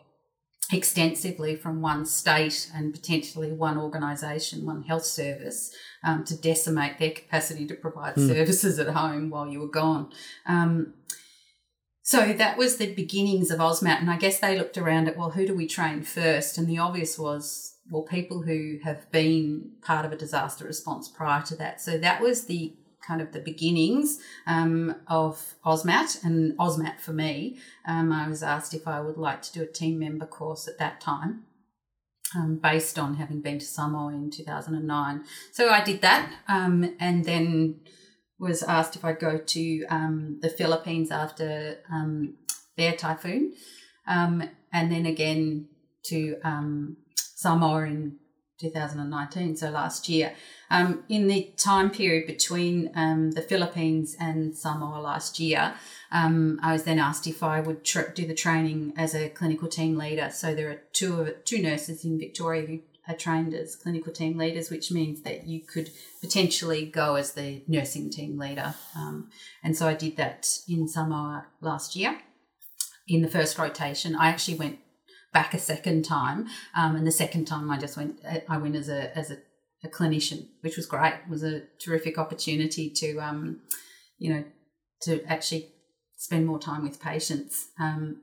[0.71, 5.75] extensively from one state and potentially one organisation, one health service,
[6.05, 8.29] um, to decimate their capacity to provide mm.
[8.29, 10.13] services at home while you were gone.
[10.47, 10.95] Um,
[12.03, 15.31] so that was the beginnings of AUSMAT, and I guess they looked around at well,
[15.31, 16.57] who do we train first?
[16.57, 21.43] And the obvious was well, people who have been part of a disaster response prior
[21.43, 21.81] to that.
[21.81, 22.75] So that was the
[23.07, 27.59] kind of the beginnings um, of AUSMAT and AUSMAT for me.
[27.87, 30.79] Um, I was asked if I would like to do a team member course at
[30.79, 31.45] that time.
[32.37, 35.25] Um, based on having been to Samoa in 2009.
[35.51, 37.81] So I did that um, and then
[38.39, 42.35] was asked if I'd go to um, the Philippines after um,
[42.77, 43.55] their typhoon
[44.07, 45.69] and then again
[46.05, 46.37] to
[47.39, 48.17] Samoa in
[48.59, 50.35] 2019, so last year.
[50.71, 55.75] Um, in the time period between um, the Philippines and Samoa last year,
[56.11, 59.69] um, I was then asked if I would tra- do the training as a clinical
[59.69, 60.31] team leader.
[60.33, 64.37] So there are two of, two nurses in Victoria who are trained as clinical team
[64.37, 68.75] leaders, which means that you could potentially go as the nursing team leader.
[68.97, 69.31] Um,
[69.63, 72.19] and so I did that in Samoa last year.
[73.07, 74.81] In the first rotation, I actually went
[75.33, 76.47] back a second time.
[76.77, 79.39] Um, and the second time I just went, I went as a, as a,
[79.85, 81.15] a, clinician, which was great.
[81.15, 83.61] It was a terrific opportunity to, um,
[84.19, 84.45] you know,
[85.03, 85.71] to actually
[86.17, 87.69] spend more time with patients.
[87.79, 88.23] Um,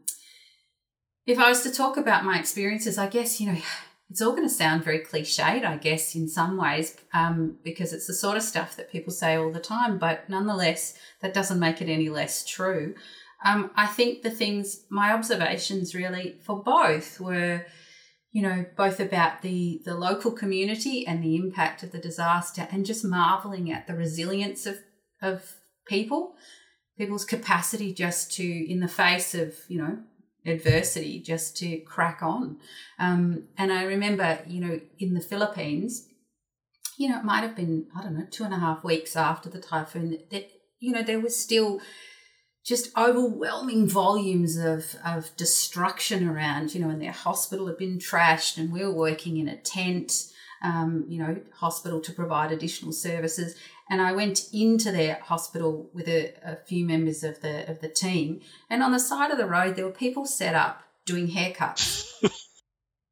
[1.26, 3.62] if I was to talk about my experiences, I guess, you know,
[4.10, 8.08] it's all going to sound very cliched, I guess, in some ways, um, because it's
[8.08, 11.82] the sort of stuff that people say all the time, but nonetheless, that doesn't make
[11.82, 12.94] it any less true.
[13.46, 17.66] Um, I think the things, my observations really for both were,
[18.32, 22.86] you know, both about the, the local community and the impact of the disaster and
[22.86, 24.80] just marveling at the resilience of,
[25.22, 25.54] of
[25.88, 26.34] people,
[26.98, 30.00] people's capacity just to, in the face of, you know,
[30.46, 32.58] adversity, just to crack on.
[33.00, 36.08] Um, and I remember, you know, in the Philippines,
[36.98, 39.50] you know, it might have been, I don't know, two and a half weeks after
[39.50, 41.80] the typhoon, that, you know, there was still
[42.66, 48.58] just overwhelming volumes of, of destruction around, you know, and their hospital had been trashed
[48.58, 53.56] and we were working in a tent, um, you know, hospital to provide additional services.
[53.88, 57.88] And I went into their hospital with a, a few members of the of the
[57.88, 58.42] team.
[58.68, 62.12] And on the side of the road there were people set up doing haircuts.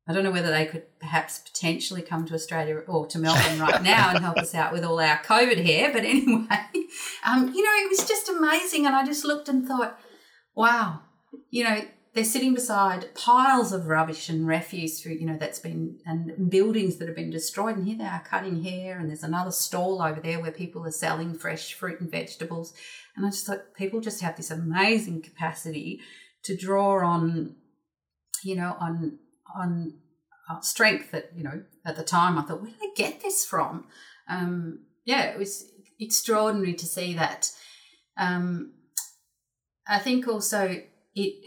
[0.05, 3.81] I don't know whether they could perhaps potentially come to Australia or to Melbourne right
[3.83, 5.93] now and help us out with all our COVID hair.
[5.93, 6.45] But anyway,
[7.25, 8.85] um, you know, it was just amazing.
[8.85, 9.97] And I just looked and thought,
[10.55, 11.01] wow,
[11.49, 11.81] you know,
[12.13, 16.97] they're sitting beside piles of rubbish and refuse through, you know, that's been, and buildings
[16.97, 17.77] that have been destroyed.
[17.77, 18.99] And here they are cutting hair.
[18.99, 22.73] And there's another stall over there where people are selling fresh fruit and vegetables.
[23.15, 26.01] And I just thought people just have this amazing capacity
[26.43, 27.55] to draw on,
[28.43, 29.19] you know, on
[29.55, 29.93] on
[30.49, 33.45] uh, strength that you know at the time I thought, where did I get this
[33.45, 33.85] from?
[34.29, 35.65] Um, yeah, it was
[35.99, 37.51] extraordinary to see that.
[38.17, 38.73] Um,
[39.87, 40.81] I think also
[41.15, 41.43] it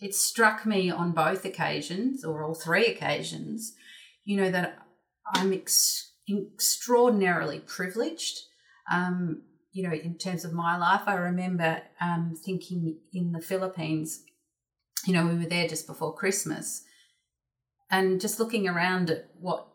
[0.00, 3.74] it struck me on both occasions or all three occasions,
[4.24, 4.78] you know that
[5.34, 8.38] I'm ex- extraordinarily privileged.
[8.90, 9.42] Um,
[9.72, 14.22] you know, in terms of my life, I remember um, thinking in the Philippines.
[15.06, 16.82] You know, we were there just before Christmas,
[17.90, 19.66] and just looking around at what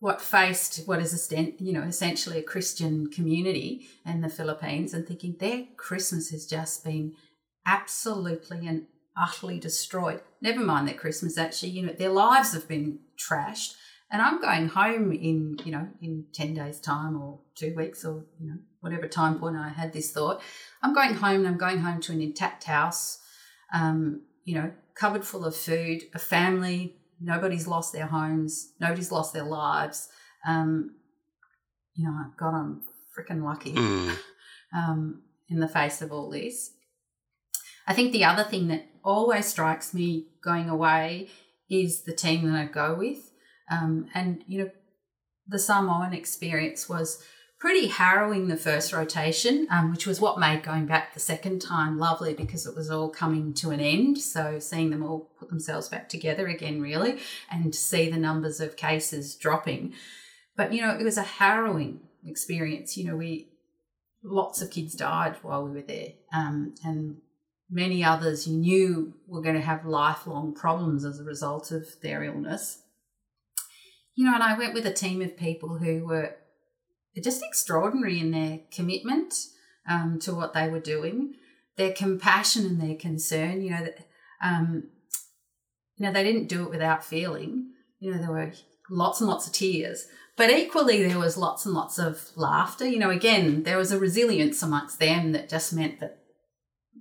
[0.00, 5.36] what faced what is you know essentially a Christian community in the Philippines, and thinking
[5.38, 7.14] their Christmas has just been
[7.66, 8.86] absolutely and
[9.16, 10.20] utterly destroyed.
[10.40, 13.74] Never mind their Christmas, actually, you know, their lives have been trashed.
[14.10, 18.24] And I'm going home in, you know, in 10 days' time or two weeks or,
[18.40, 20.40] you know, whatever time point I had this thought.
[20.82, 23.18] I'm going home and I'm going home to an intact house,
[23.74, 29.32] um, you know, cupboard full of food, a family, nobody's lost their homes, nobody's lost
[29.32, 30.08] their lives.
[30.46, 30.96] Um,
[31.94, 32.82] you know, God, I'm
[33.16, 34.16] freaking lucky Mm.
[34.74, 36.72] um, in the face of all this.
[37.86, 41.28] I think the other thing that always strikes me going away
[41.70, 43.32] is the team that I go with.
[43.70, 44.70] Um, and, you know,
[45.46, 47.24] the Samoan experience was
[47.58, 51.98] pretty harrowing the first rotation, um, which was what made going back the second time
[51.98, 54.18] lovely because it was all coming to an end.
[54.18, 57.18] So seeing them all put themselves back together again, really,
[57.50, 59.94] and see the numbers of cases dropping.
[60.56, 62.96] But, you know, it was a harrowing experience.
[62.96, 63.48] You know, we,
[64.22, 66.10] lots of kids died while we were there.
[66.32, 67.16] Um, and
[67.68, 72.22] many others you knew were going to have lifelong problems as a result of their
[72.22, 72.82] illness.
[74.14, 76.36] You know, and I went with a team of people who were
[77.20, 79.34] just extraordinary in their commitment
[79.88, 81.34] um, to what they were doing,
[81.76, 83.62] their compassion and their concern.
[83.62, 83.88] You know,
[84.42, 84.84] um,
[85.96, 87.72] you know, they didn't do it without feeling.
[87.98, 88.52] You know, there were
[88.90, 90.06] lots and lots of tears,
[90.36, 92.86] but equally there was lots and lots of laughter.
[92.86, 96.18] You know, again, there was a resilience amongst them that just meant that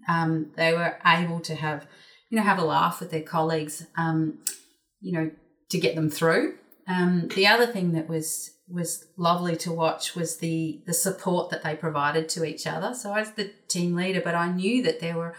[0.08, 1.86] um, they were able to have,
[2.30, 4.40] you know, have a laugh with their colleagues, um,
[5.02, 5.32] you know,
[5.70, 6.56] to get them through.
[6.88, 11.64] Um, the other thing that was was lovely to watch was the the support that
[11.64, 12.94] they provided to each other.
[12.94, 15.36] So I was the team leader, but I knew that there were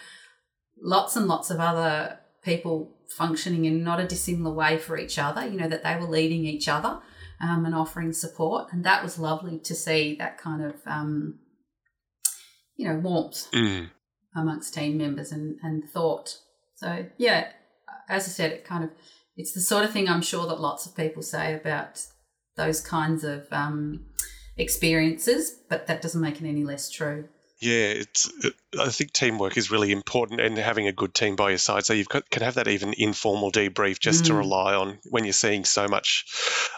[0.80, 5.46] lots and lots of other people functioning in not a dissimilar way for each other.
[5.46, 7.00] You know that they were leading each other
[7.40, 11.38] um, and offering support, and that was lovely to see that kind of um,
[12.76, 13.90] you know warmth Mm.
[14.34, 16.38] amongst team members and, and thought.
[16.76, 17.48] So yeah,
[18.08, 18.90] as I said, it kind of
[19.36, 22.06] it's the sort of thing I'm sure that lots of people say about
[22.58, 24.04] those kinds of um,
[24.58, 27.28] experiences, but that doesn't make it any less true.
[27.60, 28.30] Yeah, it's.
[28.44, 31.84] It, I think teamwork is really important, and having a good team by your side,
[31.84, 34.38] so you can have that even informal debrief just to Mm.
[34.38, 36.24] rely on when you're seeing so much,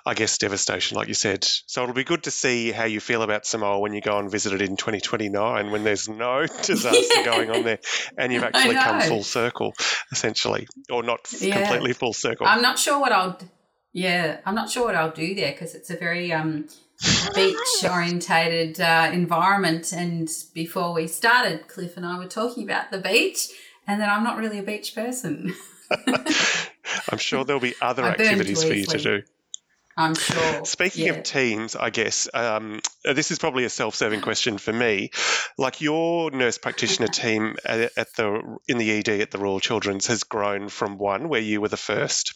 [0.07, 1.45] I guess, devastation, like you said.
[1.66, 4.31] So it'll be good to see how you feel about Samoa when you go and
[4.31, 7.24] visit it in 2029, when there's no disaster Yeah.
[7.26, 7.81] going on there,
[8.16, 9.74] and you've actually come full circle,
[10.12, 11.59] essentially, or not Yeah.
[11.61, 12.47] completely full circle.
[12.47, 13.39] I'm not sure what I'll.
[13.93, 16.68] Yeah, I'm not sure what I'll do there because it's a very um,
[17.34, 19.93] beach orientated uh, environment.
[19.93, 23.49] And before we started, Cliff and I were talking about the beach,
[23.86, 25.55] and that I'm not really a beach person.
[27.11, 29.22] I'm sure there'll be other I activities for you to do.
[30.01, 30.64] I'm sure.
[30.64, 31.14] Speaking yeah.
[31.14, 35.11] of teams, I guess um, this is probably a self-serving question for me.
[35.59, 40.07] Like your nurse practitioner team at, at the in the ED at the Royal Children's
[40.07, 42.34] has grown from one where you were the first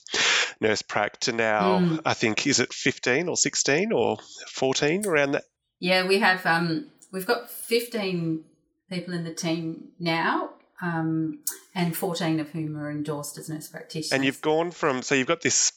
[0.60, 2.00] nurse prac to now Mm.
[2.04, 5.44] I think is it 15 or 16 or 14 around that.
[5.80, 8.44] Yeah, we have um we've got 15
[8.90, 10.50] people in the team now,
[10.82, 11.40] um,
[11.74, 14.12] and 14 of whom are endorsed as nurse practitioners.
[14.12, 15.72] And you've gone from so you've got this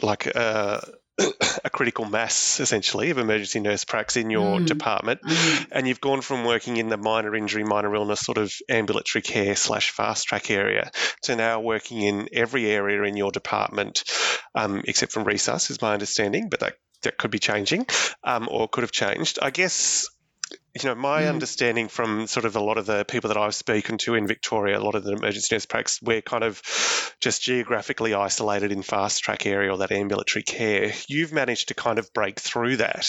[0.00, 0.80] like uh,
[1.18, 4.66] a critical mass essentially of emergency nurse pracs in your Mm.
[4.66, 5.20] department.
[5.22, 9.22] Mm, and you've gone from working in the minor injury, minor illness sort of ambulatory
[9.22, 10.90] care slash fast track area
[11.22, 14.04] to now working in every area in your department,
[14.54, 17.86] um, except from resus, is my understanding, but that, that could be changing
[18.24, 19.38] um, or could have changed.
[19.42, 20.08] I guess.
[20.80, 21.28] You know, my Mm.
[21.28, 24.78] understanding from sort of a lot of the people that I've spoken to in Victoria,
[24.78, 26.62] a lot of the emergency nurse pracs, we're kind of
[27.20, 30.92] just geographically isolated in fast track area or that ambulatory care.
[31.08, 33.06] You've managed to kind of break through that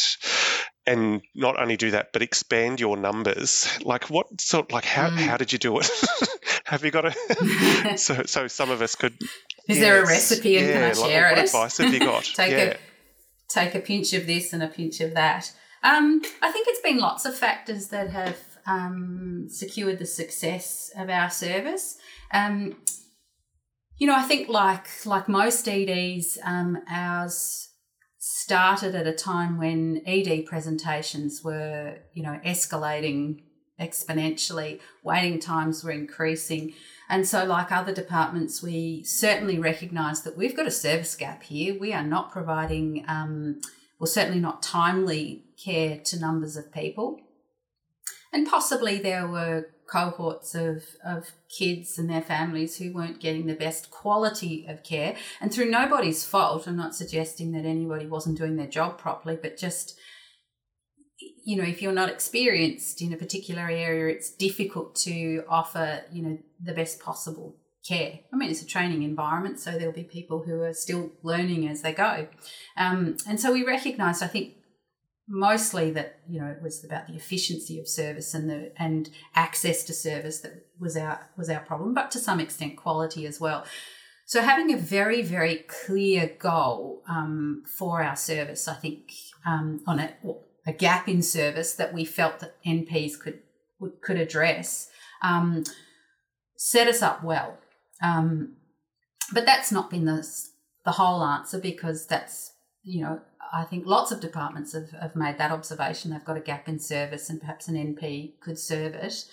[0.86, 5.16] and not only do that but expand your numbers like what sort like how, Mm.
[5.18, 5.90] how did you do it
[6.66, 9.18] have you got a so so some of us could
[9.70, 12.24] Is there a recipe and yeah, can I like, share what advice have you got
[12.36, 12.78] take yeah a
[13.48, 15.52] take a pinch of this and a pinch of that.
[15.84, 21.10] Um, I think it's been lots of factors that have um, secured the success of
[21.10, 21.98] our service.
[22.32, 22.78] Um,
[23.98, 27.70] You know, I think like like most EDs, um, ours
[28.18, 33.44] started at a time when ED presentations were, you know, escalating
[33.80, 34.80] exponentially.
[35.04, 36.74] Waiting times were increasing.
[37.10, 41.78] And so, like other departments, we certainly recognise that we've got a service gap here.
[41.78, 43.60] We are not providing, um,
[44.00, 47.20] well, certainly not timely care to numbers of people.
[48.32, 53.54] And possibly there were cohorts of, of kids and their families who weren't getting the
[53.54, 55.16] best quality of care.
[55.40, 59.58] And through nobody's fault, I'm not suggesting that anybody wasn't doing their job properly, but
[59.58, 59.96] just,
[61.46, 66.24] you know, if you're not experienced in a particular area, it's difficult to offer, you
[66.24, 67.56] know, the best possible
[67.88, 68.20] care.
[68.34, 71.82] I mean, it's a training environment, so there'll be people who are still learning as
[71.82, 72.28] they go.
[72.78, 74.56] Um, and so we recognised, I think,
[75.28, 79.84] mostly that you know it was about the efficiency of service and the and access
[79.84, 83.66] to service that was our was our problem but to some extent quality as well.
[84.26, 89.12] So having a very very clear goal um, for our service i think
[89.46, 90.14] um, on a,
[90.66, 93.40] a gap in service that we felt that nps could
[94.02, 94.90] could address
[95.24, 95.64] um,
[96.64, 97.58] set us up well.
[98.02, 98.58] Um,
[99.34, 100.28] but that's not been the
[100.86, 102.53] the whole answer because that's
[102.84, 103.22] you know
[103.54, 106.12] I think lots of departments have, have made that observation.
[106.12, 109.26] They've got a gap in service and perhaps an NP could serve it.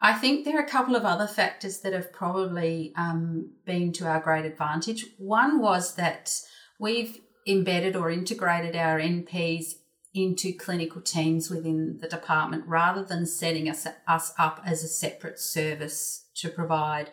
[0.00, 4.06] I think there are a couple of other factors that have probably um, been to
[4.06, 5.06] our great advantage.
[5.18, 6.40] One was that
[6.78, 9.72] we've embedded or integrated our NPs
[10.14, 15.38] into clinical teams within the department rather than setting us, us up as a separate
[15.38, 17.10] service to provide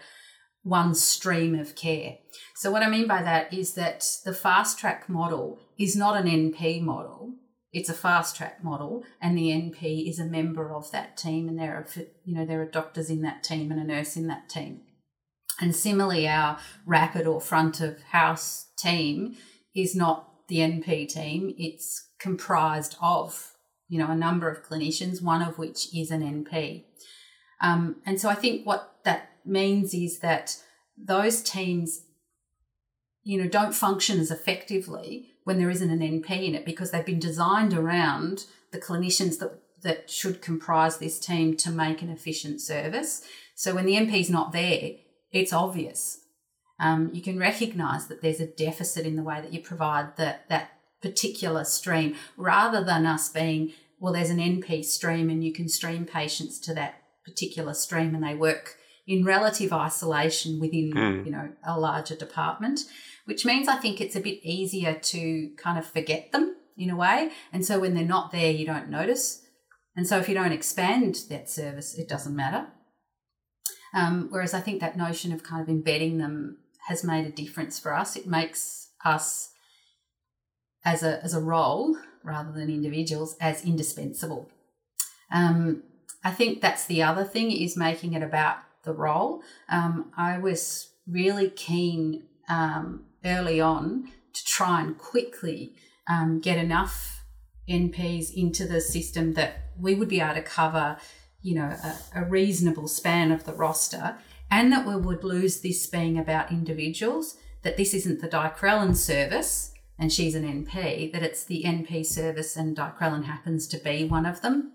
[0.65, 2.17] one stream of care.
[2.55, 6.25] So, what I mean by that is that the fast track model is not an
[6.25, 7.35] NP model,
[7.71, 11.59] it's a fast track model, and the NP is a member of that team, and
[11.59, 11.87] there are
[12.23, 14.81] you know there are doctors in that team and a nurse in that team.
[15.61, 19.35] And similarly, our rapid or front of house team
[19.75, 23.51] is not the NP team; it's comprised of
[23.87, 26.85] you know a number of clinicians, one of which is an NP.
[27.61, 30.57] Um, and so I think what that means is that
[30.97, 32.03] those teams,
[33.23, 37.05] you know, don't function as effectively when there isn't an NP in it because they've
[37.05, 42.59] been designed around the clinicians that that should comprise this team to make an efficient
[42.59, 43.23] service.
[43.53, 44.93] So when the NP is not there,
[45.31, 46.21] it's obvious.
[46.79, 50.49] Um, you can recognise that there's a deficit in the way that you provide that
[50.49, 50.71] that
[51.01, 56.05] particular stream, rather than us being well, there's an NP stream and you can stream
[56.05, 58.75] patients to that particular stream and they work
[59.07, 61.25] in relative isolation within mm.
[61.25, 62.81] you know a larger department
[63.25, 66.95] which means i think it's a bit easier to kind of forget them in a
[66.95, 67.31] way.
[67.53, 69.41] And so when they're not there you don't notice.
[69.95, 72.67] And so if you don't expand that service it doesn't matter.
[73.93, 77.79] Um, whereas i think that notion of kind of embedding them has made a difference
[77.79, 78.15] for us.
[78.15, 79.51] It makes us
[80.83, 84.49] as a as a role rather than individuals as indispensable.
[85.31, 85.83] Um,
[86.23, 89.41] I think that's the other thing is making it about the role.
[89.69, 95.75] Um, I was really keen um, early on to try and quickly
[96.07, 97.23] um, get enough
[97.67, 100.97] NPs into the system that we would be able to cover,
[101.41, 104.17] you know, a, a reasonable span of the roster,
[104.49, 107.37] and that we would lose this being about individuals.
[107.63, 112.05] That this isn't the Di Crellin service and she's an NP, that it's the NP
[112.05, 114.73] service and Di Crellin happens to be one of them.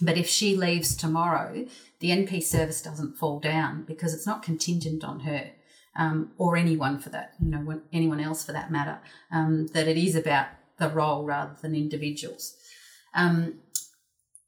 [0.00, 1.66] But if she leaves tomorrow,
[2.00, 5.52] the NP service doesn't fall down because it's not contingent on her
[5.96, 8.98] um, or anyone for that, you know, anyone else for that matter.
[9.30, 12.56] Um, that it is about the role rather than individuals.
[13.14, 13.60] Um,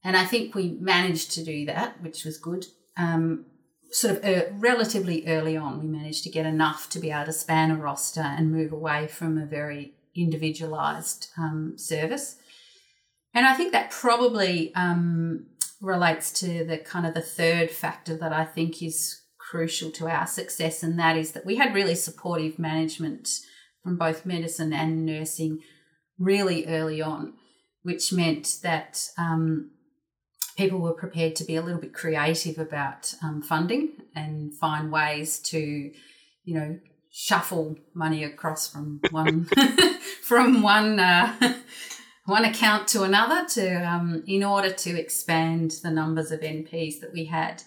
[0.03, 2.67] and I think we managed to do that, which was good.
[2.97, 3.47] Um,
[3.91, 7.33] sort of uh, relatively early on, we managed to get enough to be able to
[7.33, 12.37] span a roster and move away from a very individualised um, service.
[13.37, 15.45] And I think that probably um,
[15.83, 20.27] relates to the kind of the third factor that I think is crucial to our
[20.27, 23.29] success, and that is that we had really supportive management
[23.83, 25.59] from both medicine and nursing
[26.19, 27.35] really early on,
[27.83, 29.71] which meant that um,
[30.57, 35.41] people were prepared to be a little bit creative about um, funding and find ways
[35.41, 36.79] to, you know,
[37.13, 39.45] shuffle money across from one
[40.23, 41.55] from one uh,
[42.27, 47.13] one account to another to um, in order to expand the numbers of NPs that
[47.13, 47.63] we had.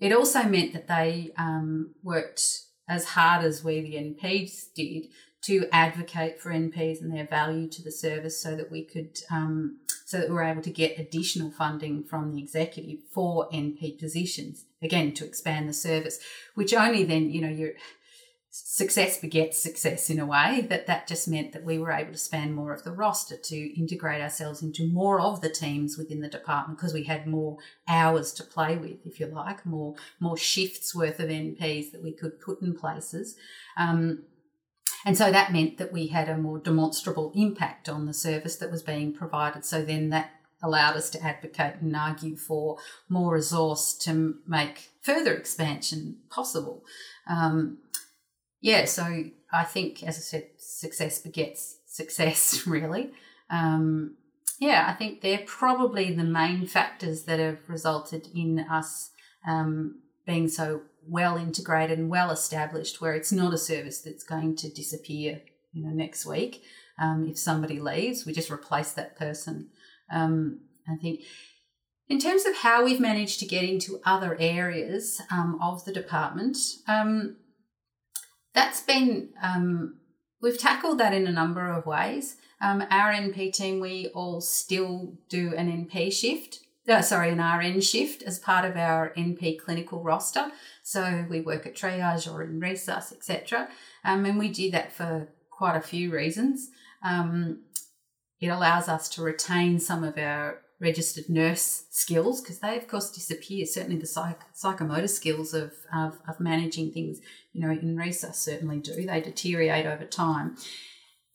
[0.00, 2.42] It also meant that they um, worked
[2.88, 5.06] as hard as we, the NPs, did
[5.42, 9.78] to advocate for NPs and their value to the service so that we could um,
[10.04, 14.64] so that we were able to get additional funding from the executive for NP positions,
[14.80, 16.20] again, to expand the service,
[16.54, 17.72] which only then, you know, you're
[18.64, 22.18] success begets success in a way that that just meant that we were able to
[22.18, 26.28] span more of the roster to integrate ourselves into more of the teams within the
[26.28, 30.94] department because we had more hours to play with if you like more more shifts
[30.94, 33.36] worth of nps that we could put in places.
[33.76, 34.24] Um,
[35.04, 38.70] and so that meant that we had a more demonstrable impact on the service that
[38.70, 39.64] was being provided.
[39.64, 40.30] So then that
[40.62, 42.78] allowed us to advocate and argue for
[43.08, 46.82] more resource to make further expansion possible.
[47.28, 47.78] Um,
[48.60, 53.12] yeah, so I think, as I said, success begets success, really.
[53.50, 54.16] Um,
[54.58, 59.10] yeah, I think they're probably the main factors that have resulted in us
[59.46, 64.56] um, being so well integrated and well established, where it's not a service that's going
[64.56, 65.42] to disappear,
[65.72, 66.62] you know, next week.
[66.98, 69.68] Um, if somebody leaves, we just replace that person.
[70.10, 71.20] Um, I think
[72.08, 76.56] in terms of how we've managed to get into other areas um, of the department,
[76.88, 77.36] um,
[78.56, 79.98] that's been um,
[80.40, 82.36] we've tackled that in a number of ways.
[82.60, 86.60] Um, our NP team, we all still do an NP shift.
[86.88, 90.50] Uh, sorry, an RN shift as part of our NP clinical roster.
[90.82, 93.68] So we work at triage or in resus, etc.
[94.04, 96.70] Um, and we do that for quite a few reasons.
[97.02, 97.64] Um,
[98.40, 103.10] it allows us to retain some of our registered nurse skills because they of course
[103.10, 107.18] disappear certainly the psych- psychomotor skills of, of, of managing things
[107.56, 109.06] you know in resus certainly do.
[109.06, 110.56] They deteriorate over time.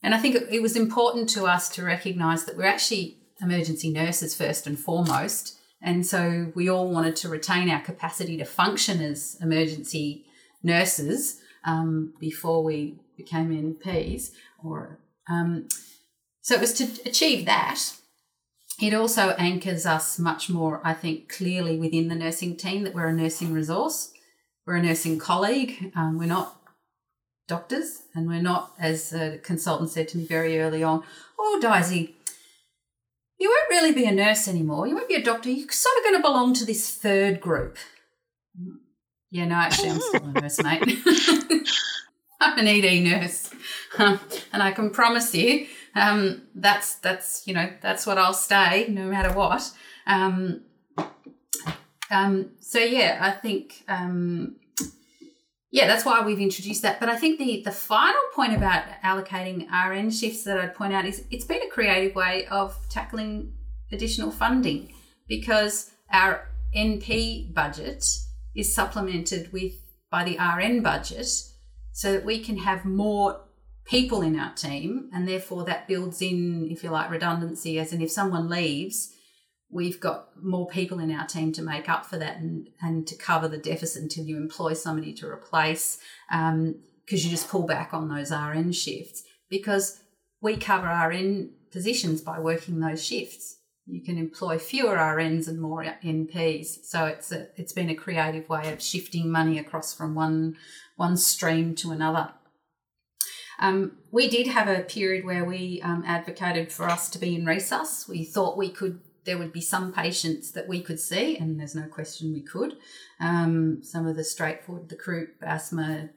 [0.04, 3.90] And i think it, it was important to us to recognize that we're actually emergency
[3.90, 5.58] nurses first and foremost.
[5.82, 10.24] And so we all wanted to retain our capacity to function as emergency
[10.62, 14.30] nurses um, before we became NPs
[14.62, 15.66] or um,
[16.40, 17.80] so it was to achieve that.
[18.80, 23.08] It also anchors us much more, I think, clearly within the nursing team that we're
[23.08, 24.11] a nursing resource,
[24.66, 26.60] we're a nursing colleague, um, we're not
[27.48, 31.02] doctors, and we're not, as a consultant said to me very early on,
[31.38, 32.16] oh, Daisy,
[33.38, 34.86] you won't really be a nurse anymore.
[34.86, 35.50] You won't be a doctor.
[35.50, 37.76] You're sort of going to belong to this third group.
[39.30, 40.82] Yeah, no, actually, I'm still a nurse, mate.
[42.40, 43.50] I'm an ED nurse.
[43.98, 44.20] Um,
[44.52, 49.06] and I can promise you um, that's that's you know that's what I'll stay no
[49.06, 49.70] matter what.
[50.06, 50.62] Um,
[52.12, 54.56] um, so yeah, I think um,
[55.70, 57.00] yeah, that's why we've introduced that.
[57.00, 61.06] But I think the the final point about allocating RN shifts that I'd point out
[61.06, 63.54] is it's been a creative way of tackling
[63.90, 64.92] additional funding
[65.26, 68.04] because our NP budget
[68.54, 69.72] is supplemented with
[70.10, 71.26] by the RN budget
[71.92, 73.40] so that we can have more
[73.84, 77.78] people in our team, and therefore that builds in, if you like, redundancy.
[77.78, 79.12] As in, if someone leaves,
[79.72, 83.16] we've got more people in our team to make up for that and, and to
[83.16, 85.98] cover the deficit until you employ somebody to replace,
[86.28, 86.74] because um,
[87.08, 89.24] you just pull back on those RN shifts.
[89.48, 90.00] Because
[90.40, 93.56] we cover RN positions by working those shifts.
[93.86, 96.84] You can employ fewer RNs and more NPs.
[96.84, 100.56] So it's a, it's been a creative way of shifting money across from one
[100.96, 102.32] one stream to another.
[103.58, 107.44] Um, we did have a period where we um, advocated for us to be in
[107.44, 108.08] resus.
[108.08, 111.74] We thought we could, there would be some patients that we could see, and there's
[111.74, 112.76] no question we could.
[113.20, 116.10] Um, some of the straightforward, the croup, asthma,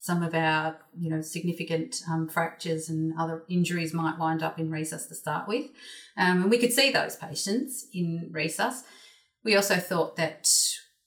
[0.00, 4.68] some of our, you know, significant um, fractures and other injuries might wind up in
[4.68, 5.64] resus to start with.
[6.18, 8.82] Um, and we could see those patients in resus.
[9.42, 10.46] We also thought that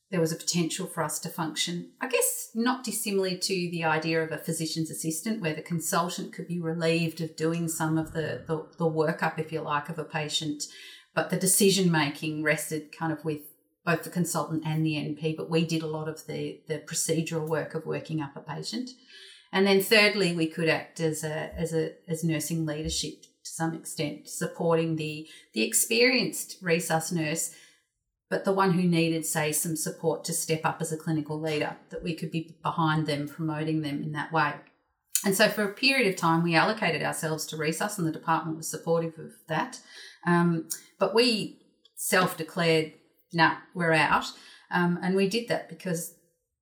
[0.09, 4.23] there was a potential for us to function, I guess, not dissimilar to the idea
[4.23, 8.43] of a physician's assistant, where the consultant could be relieved of doing some of the,
[8.47, 10.63] the, the workup, if you like, of a patient,
[11.17, 13.41] but the decision making rested kind of with
[13.83, 17.47] both the consultant and the NP, but we did a lot of the, the procedural
[17.47, 18.91] work of working up a patient.
[19.51, 23.73] And then thirdly, we could act as a, as a as nursing leadership to some
[23.73, 27.55] extent, supporting the the experienced resus nurse
[28.29, 31.77] but the one who needed, say, some support to step up as a clinical leader,
[31.91, 34.53] that we could be behind them, promoting them in that way.
[35.25, 38.57] And so for a period of time, we allocated ourselves to resus, and the department
[38.57, 39.79] was supportive of that.
[40.27, 40.67] Um,
[40.99, 41.57] but we
[41.95, 42.93] self declared,
[43.33, 44.25] no, nah, we're out.
[44.69, 46.13] Um, and we did that because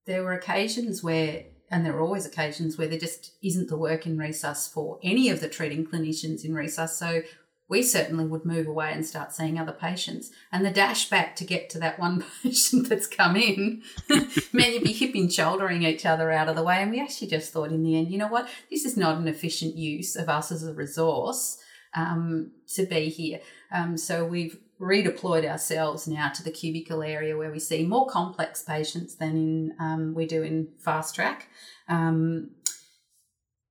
[0.06, 4.06] there were occasions where, and there are always occasions where there just isn't the work
[4.06, 6.90] in resus for any of the treating clinicians in resus.
[6.90, 7.24] So
[7.68, 10.30] we certainly would move away and start seeing other patients.
[10.52, 13.82] And the dash back to get to that one patient that's come in
[14.54, 16.78] meant you'd be hip and shouldering each other out of the way.
[16.78, 19.28] And we actually just thought in the end, you know what, this is not an
[19.28, 21.58] efficient use of us as a resource.
[21.96, 23.40] Um, to be here.
[23.72, 28.62] Um, so we've redeployed ourselves now to the cubicle area where we see more complex
[28.62, 31.48] patients than in um, we do in fast track.
[31.88, 32.52] Um,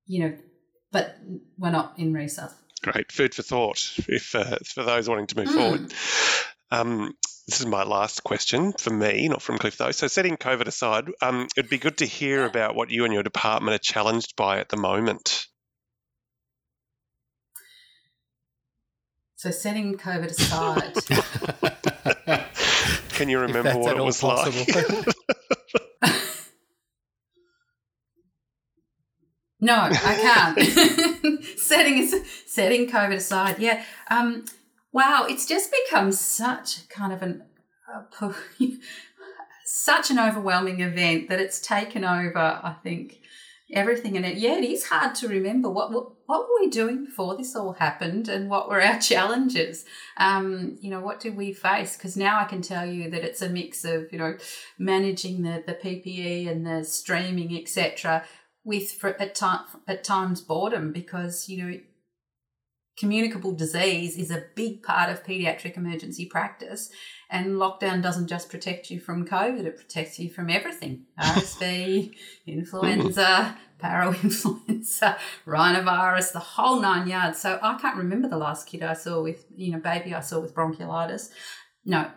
[0.07, 0.37] you know,
[0.91, 1.17] but
[1.57, 2.53] we're not in resus.
[2.81, 5.53] Great food for thought if uh, for those wanting to move mm.
[5.55, 5.93] forward.
[6.71, 7.13] Um,
[7.47, 9.91] this is my last question for me, not from Cliff though.
[9.91, 13.23] So, setting COVID aside, um, it'd be good to hear about what you and your
[13.23, 15.45] department are challenged by at the moment.
[19.35, 20.95] So, setting COVID aside.
[23.09, 24.65] Can you remember what it was possible.
[24.73, 25.07] like?
[29.61, 30.59] no, I can't.
[31.57, 32.07] setting
[32.45, 33.83] setting COVID aside, yeah.
[34.09, 34.45] Um,
[34.95, 37.43] Wow, it's just become such kind of an
[37.93, 38.31] uh,
[39.65, 42.39] such an overwhelming event that it's taken over.
[42.39, 43.19] I think
[43.71, 44.37] everything in it.
[44.37, 47.73] Yeah, it is hard to remember what what, what were we doing before this all
[47.73, 49.85] happened, and what were our challenges.
[50.17, 51.97] Um, you know, what did we face?
[51.97, 54.37] Because now I can tell you that it's a mix of you know
[54.77, 58.23] managing the the PPE and the streaming, etc.
[58.63, 61.79] With for, at time at times boredom because you know
[62.97, 66.89] communicable disease is a big part of pediatric emergency practice.
[67.29, 72.13] And lockdown doesn't just protect you from COVID, it protects you from everything RSV,
[72.45, 75.17] influenza, parainfluenza,
[75.47, 77.39] rhinovirus, the whole nine yards.
[77.39, 80.39] So I can't remember the last kid I saw with, you know, baby I saw
[80.39, 81.29] with bronchiolitis.
[81.85, 82.09] No,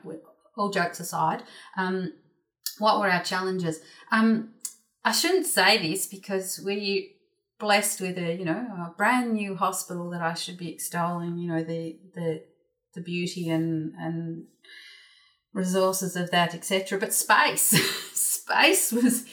[0.56, 1.42] all jokes aside,
[1.76, 2.12] um,
[2.78, 3.80] what were our challenges?
[4.11, 4.50] Um,
[5.04, 7.16] I shouldn't say this because we
[7.59, 11.48] blessed with a you know a brand new hospital that I should be extolling you
[11.48, 12.44] know the the
[12.94, 14.44] the beauty and and
[15.53, 17.62] resources of that etc but space
[18.14, 19.24] space was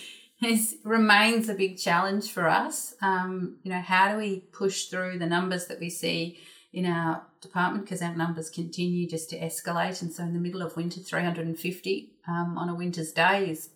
[0.43, 5.17] is remains a big challenge for us um, you know how do we push through
[5.17, 6.37] the numbers that we see
[6.73, 10.61] in our department because our numbers continue just to escalate and so in the middle
[10.61, 13.69] of winter 350 um, on a winter's day is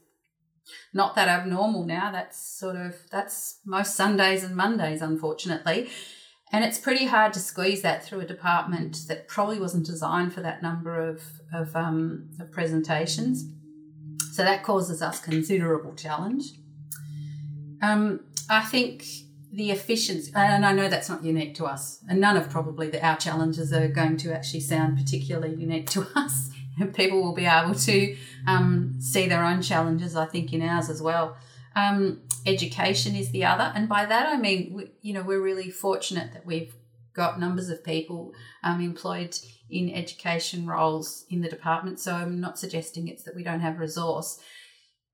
[0.93, 2.11] not that abnormal now.
[2.11, 5.89] That's sort of that's most Sundays and Mondays, unfortunately.
[6.51, 10.41] And it's pretty hard to squeeze that through a department that probably wasn't designed for
[10.41, 11.21] that number of,
[11.53, 13.45] of, um, of presentations.
[14.31, 16.53] So that causes us considerable challenge.
[17.81, 19.05] Um, I think
[19.51, 23.05] the efficiency, and I know that's not unique to us, and none of probably the,
[23.05, 26.49] our challenges are going to actually sound particularly unique to us.
[26.93, 28.15] people will be able to
[28.47, 31.37] um, see their own challenges, I think, in ours as well.
[31.75, 36.33] Um, education is the other, and by that I mean, you know, we're really fortunate
[36.33, 36.73] that we've
[37.13, 38.33] got numbers of people
[38.63, 39.37] um, employed
[39.69, 41.99] in education roles in the department.
[41.99, 44.39] So I'm not suggesting it's that we don't have resource,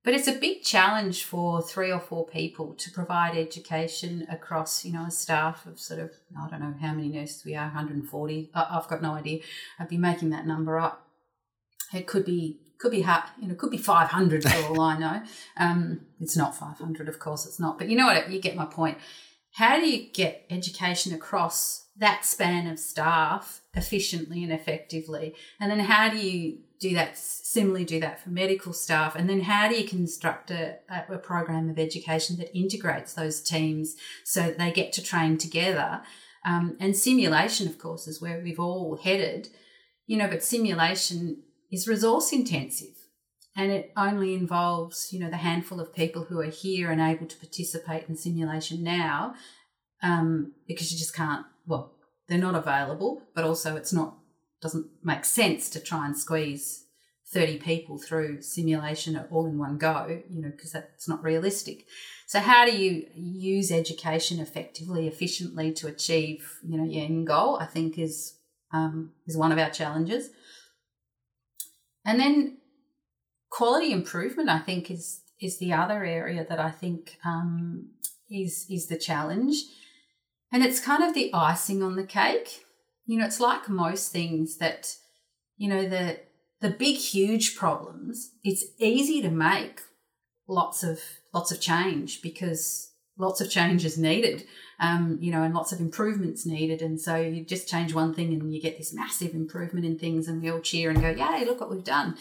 [0.03, 4.93] but it's a big challenge for three or four people to provide education across, you
[4.93, 8.51] know, a staff of sort of I don't know how many nurses we are, 140.
[8.53, 9.39] I've got no idea.
[9.79, 11.07] I'd be making that number up.
[11.93, 15.23] It could be could be you know could be 500 for all I know.
[15.57, 17.77] Um, it's not 500, of course, it's not.
[17.77, 18.29] But you know what?
[18.29, 18.97] You get my point.
[19.55, 25.33] How do you get education across that span of staff efficiently and effectively?
[25.61, 27.17] And then how do you do that?
[27.17, 29.15] Similarly, do that for medical staff.
[29.15, 33.95] And then how do you construct a, a program of education that integrates those teams
[34.25, 36.01] so that they get to train together?
[36.45, 39.47] Um, and simulation, of course, is where we've all headed.
[40.05, 41.43] You know, but simulation
[41.75, 42.95] is resource intensive
[43.55, 47.25] and it only involves you know the handful of people who are here and able
[47.25, 49.35] to participate in simulation now
[50.01, 51.93] um, because you just can't well
[52.27, 54.15] they're not available but also it's not
[54.61, 56.85] doesn't make sense to try and squeeze
[57.33, 61.85] 30 people through simulation all in one go you know because that's not realistic.
[62.27, 67.57] So how do you use education effectively efficiently to achieve you know your end goal
[67.59, 68.37] i think is
[68.73, 70.29] um, is one of our challenges
[72.05, 72.57] and then
[73.49, 77.89] quality improvement, I think, is is the other area that I think um,
[78.29, 79.55] is is the challenge,
[80.51, 82.65] and it's kind of the icing on the cake.
[83.05, 84.95] You know, it's like most things that
[85.57, 86.19] you know the
[86.61, 88.31] the big huge problems.
[88.43, 89.81] It's easy to make
[90.47, 90.99] lots of
[91.33, 94.45] lots of change because lots of change is needed
[94.79, 96.81] um, you know, and lots of improvements needed.
[96.81, 100.27] And so you just change one thing and you get this massive improvement in things,
[100.27, 102.17] and we all cheer and go, Yay, look what we've done.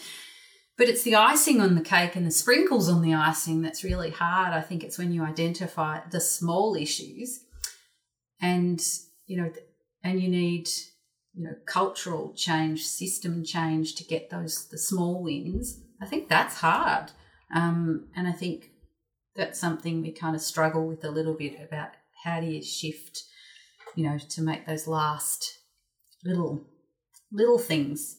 [0.77, 4.11] But it's the icing on the cake and the sprinkles on the icing that's really
[4.11, 4.53] hard.
[4.53, 7.39] I think it's when you identify the small issues
[8.41, 8.81] and,
[9.25, 9.51] you know,
[10.03, 10.67] and you need,
[11.33, 15.81] you know, cultural change, system change to get those, the small wins.
[16.01, 17.11] I think that's hard.
[17.53, 18.71] Um, and I think
[19.35, 21.89] that's something we kind of struggle with a little bit about
[22.23, 23.23] how do you shift
[23.95, 25.59] you know, to make those last
[26.23, 26.65] little
[27.31, 28.17] little things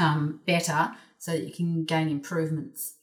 [0.00, 2.94] um, better so that you can gain improvements.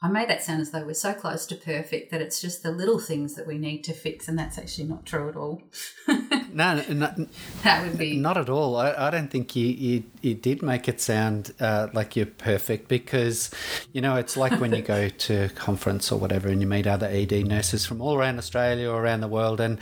[0.00, 2.70] I made that sound as though we're so close to perfect that it's just the
[2.70, 5.62] little things that we need to fix, and that's actually not true at all.
[6.52, 7.26] no, no,
[7.64, 8.76] that would be not at all.
[8.76, 12.88] I, I don't think you, you, you did make it sound uh, like you're perfect
[12.88, 13.50] because,
[13.92, 16.86] you know, it's like when you go to a conference or whatever and you meet
[16.86, 19.78] other ED nurses from all around Australia or around the world, and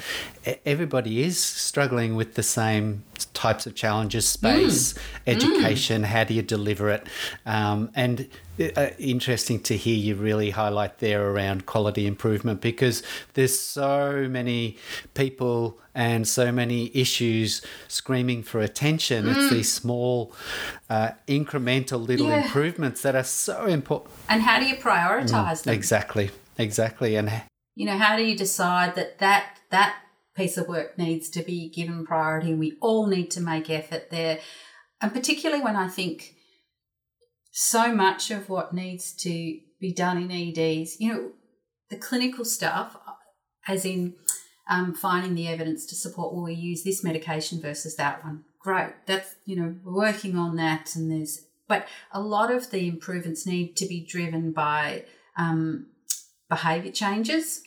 [0.64, 4.98] everybody is struggling with the same types of challenges space, mm.
[5.26, 6.06] education, mm.
[6.06, 7.06] how do you deliver it?
[7.44, 8.28] Um, and
[8.58, 13.02] uh, interesting to hear you really highlight there around quality improvement because
[13.34, 14.76] there's so many
[15.14, 19.24] people and so many issues screaming for attention.
[19.24, 19.36] Mm.
[19.36, 20.25] It's these small,
[20.90, 22.44] uh, incremental little yeah.
[22.44, 24.14] improvements that are so important.
[24.28, 25.74] And how do you prioritize mm, them?
[25.74, 27.16] Exactly, exactly.
[27.16, 27.30] And
[27.74, 29.96] you know, how do you decide that that that
[30.34, 34.10] piece of work needs to be given priority and we all need to make effort
[34.10, 34.40] there?
[35.00, 36.34] And particularly when I think
[37.52, 41.30] so much of what needs to be done in EDs, you know,
[41.90, 42.96] the clinical stuff,
[43.68, 44.14] as in
[44.68, 48.44] um, finding the evidence to support, well, we use this medication versus that one.
[48.66, 48.94] Great.
[49.06, 53.46] That's, you know, we're working on that and there's, but a lot of the improvements
[53.46, 55.04] need to be driven by
[55.38, 55.86] um,
[56.50, 57.62] behaviour changes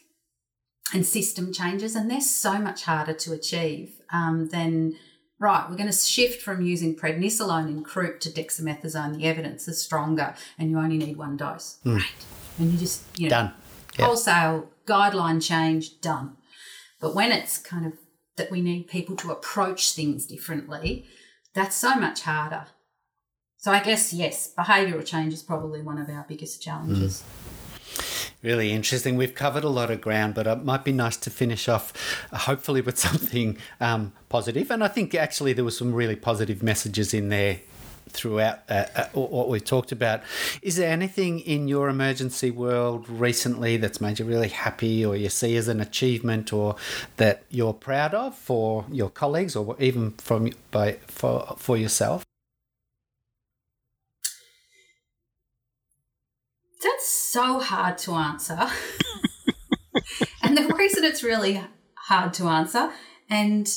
[0.93, 4.97] and system changes, and they're so much harder to achieve um, than
[5.39, 9.15] right, we're going to shift from using prednisolone in croup to dexamethasone.
[9.15, 11.79] The evidence is stronger and you only need one dose.
[11.85, 11.95] Mm.
[11.95, 12.25] Right.
[12.57, 13.53] And you just, you know, done.
[13.97, 14.05] Yep.
[14.05, 16.35] Wholesale guideline change, done.
[16.99, 17.93] But when it's kind of
[18.39, 21.05] that we need people to approach things differently,
[21.53, 22.65] that's so much harder.
[23.57, 27.21] So I guess, yes, behavioural change is probably one of our biggest challenges.
[27.21, 28.39] Mm.
[28.41, 29.17] Really interesting.
[29.17, 31.91] We've covered a lot of ground, but it might be nice to finish off,
[32.31, 34.71] uh, hopefully, with something um, positive.
[34.71, 37.59] And I think actually there were some really positive messages in there
[38.09, 40.21] throughout uh, uh, what we've talked about.
[40.61, 45.29] Is there anything in your emergency world recently that's made you really happy, or you
[45.29, 46.75] see as an achievement, or
[47.17, 52.25] that you're proud of for your colleagues, or even from by for for yourself?
[56.83, 58.59] That's so hard to answer.
[60.43, 61.61] and the reason it's really
[61.95, 62.91] hard to answer,
[63.29, 63.69] and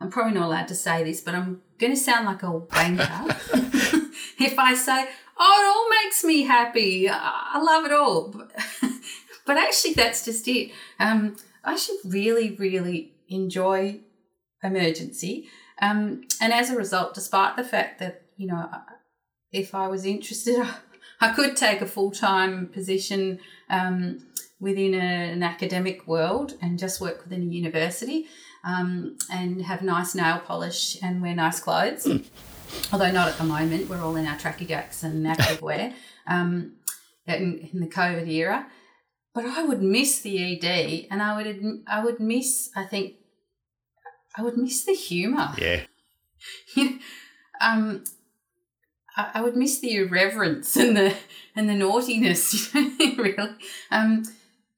[0.00, 4.06] I'm probably not allowed to say this, but I'm going to sound like a wanker
[4.38, 5.08] if I say,
[5.38, 7.08] oh, it all makes me happy.
[7.10, 8.34] I love it all.
[9.46, 10.72] but actually, that's just it.
[10.98, 14.00] Um, I should really, really enjoy
[14.62, 15.48] emergency.
[15.80, 18.68] Um, and as a result, despite the fact that, you know,
[19.52, 20.64] if I was interested,
[21.20, 24.18] I could take a full time position um,
[24.58, 28.26] within a, an academic world and just work within a university
[28.64, 32.06] um, and have nice nail polish and wear nice clothes.
[32.06, 32.24] Mm.
[32.92, 35.94] Although not at the moment, we're all in our tracky jacks and active wear
[36.26, 36.72] um,
[37.26, 38.66] in, in the COVID era.
[39.34, 43.16] But I would miss the ED, and I would I would miss I think
[44.36, 45.54] I would miss the humour.
[45.58, 45.82] Yeah.
[47.60, 48.04] um,
[49.16, 51.14] I, I would miss the irreverence and the
[51.54, 52.74] and the naughtiness.
[52.74, 53.36] really,
[53.90, 54.24] um,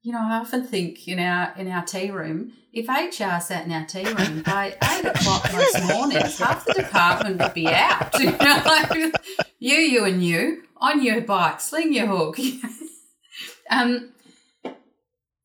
[0.03, 3.73] you know, I often think in our in our tea room, if HR sat in
[3.73, 8.15] our tea room by eight o'clock most mornings, half the department would be out.
[8.19, 8.95] You know, like
[9.59, 12.39] you, you, and you on your bike, sling your hook.
[13.71, 14.13] um,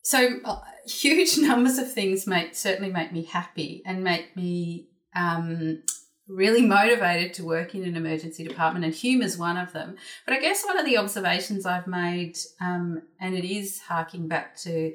[0.03, 5.81] so uh, huge numbers of things make certainly make me happy and make me um,
[6.27, 9.95] really motivated to work in an emergency department, and humour's one of them.
[10.25, 14.55] But I guess one of the observations I've made, um, and it is harking back
[14.57, 14.93] to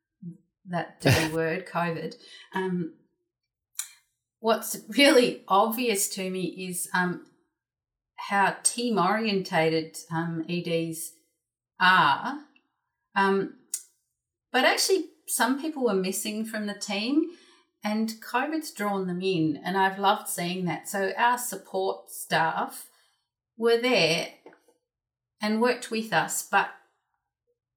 [0.66, 2.14] that dirty word, COVID.
[2.54, 2.94] Um,
[4.40, 7.26] what's really obvious to me is um,
[8.16, 11.12] how team orientated um, EDs
[11.78, 12.38] are.
[13.14, 13.54] Um,
[14.50, 17.30] but actually, some people were missing from the team
[17.84, 20.88] and COVID's drawn them in, and I've loved seeing that.
[20.88, 22.88] So our support staff
[23.58, 24.28] were there
[25.40, 26.70] and worked with us, but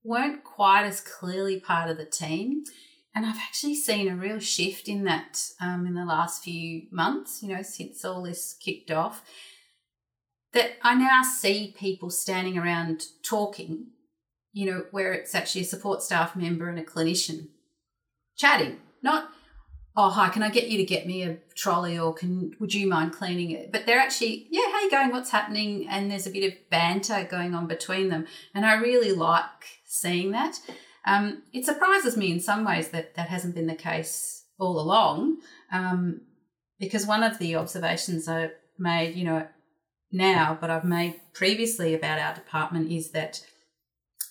[0.05, 2.64] weren't quite as clearly part of the team.
[3.14, 7.43] And I've actually seen a real shift in that um, in the last few months,
[7.43, 9.24] you know, since all this kicked off.
[10.53, 13.88] That I now see people standing around talking,
[14.53, 17.49] you know, where it's actually a support staff member and a clinician
[18.38, 19.32] chatting, not
[19.97, 22.87] oh hi can i get you to get me a trolley or can would you
[22.87, 26.31] mind cleaning it but they're actually yeah how you going what's happening and there's a
[26.31, 28.25] bit of banter going on between them
[28.55, 30.59] and i really like seeing that
[31.07, 35.37] um, it surprises me in some ways that that hasn't been the case all along.
[35.71, 36.21] Um,
[36.79, 39.47] because one of the observations I made, you know,
[40.11, 43.41] now, but I've made previously about our department is that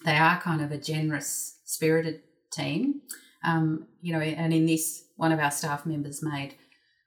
[0.05, 2.21] they are kind of a generous spirited
[2.53, 3.01] team.
[3.47, 6.55] Um, you know, and in this, one of our staff members made,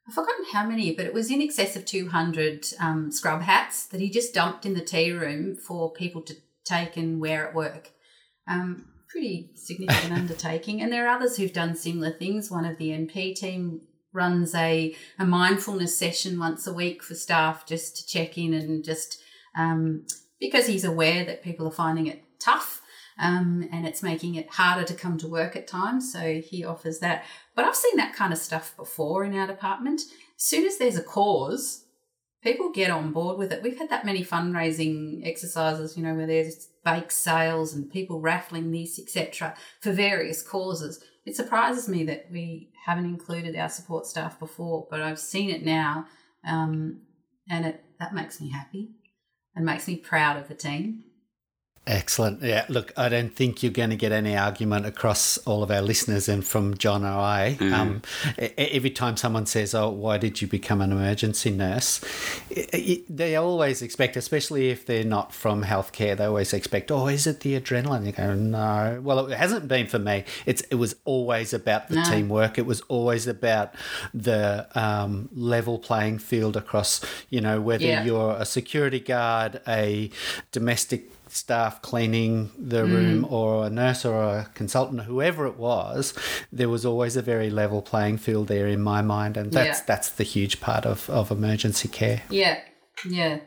[0.07, 4.01] I've forgotten how many, but it was in excess of 200 um, scrub hats that
[4.01, 6.35] he just dumped in the tea room for people to
[6.65, 7.91] take and wear at work.
[8.47, 10.81] Um, pretty significant undertaking.
[10.81, 12.49] And there are others who've done similar things.
[12.49, 13.81] One of the NP team
[14.13, 18.83] runs a, a mindfulness session once a week for staff just to check in and
[18.83, 19.19] just
[19.55, 20.05] um,
[20.39, 22.81] because he's aware that people are finding it tough
[23.19, 26.11] um, and it's making it harder to come to work at times.
[26.11, 27.25] So he offers that.
[27.55, 30.01] But I've seen that kind of stuff before in our department.
[30.01, 31.85] As soon as there's a cause,
[32.41, 33.61] people get on board with it.
[33.61, 38.71] We've had that many fundraising exercises, you know, where there's bake sales and people raffling
[38.71, 41.03] this, etc., for various causes.
[41.25, 45.65] It surprises me that we haven't included our support staff before, but I've seen it
[45.65, 46.05] now,
[46.47, 47.01] um,
[47.49, 48.91] and it that makes me happy
[49.55, 51.03] and makes me proud of the team.
[51.89, 52.43] Excellent.
[52.43, 55.81] Yeah, look, I don't think you're going to get any argument across all of our
[55.81, 57.57] listeners and from John or I.
[57.59, 57.73] Mm.
[57.73, 58.01] Um,
[58.59, 61.99] every time someone says, Oh, why did you become an emergency nurse?
[62.51, 67.07] It, it, they always expect, especially if they're not from healthcare, they always expect, Oh,
[67.07, 68.05] is it the adrenaline?
[68.05, 69.01] You go, No.
[69.01, 70.25] Well, it hasn't been for me.
[70.45, 72.03] It's It was always about the no.
[72.03, 73.73] teamwork, it was always about
[74.13, 78.03] the um, level playing field across, you know, whether yeah.
[78.03, 80.11] you're a security guard, a
[80.51, 82.93] domestic staff cleaning the mm.
[82.93, 86.13] room or a nurse or a consultant whoever it was
[86.51, 89.85] there was always a very level playing field there in my mind and that's yeah.
[89.85, 92.59] that's the huge part of, of emergency care yeah
[93.07, 93.39] yeah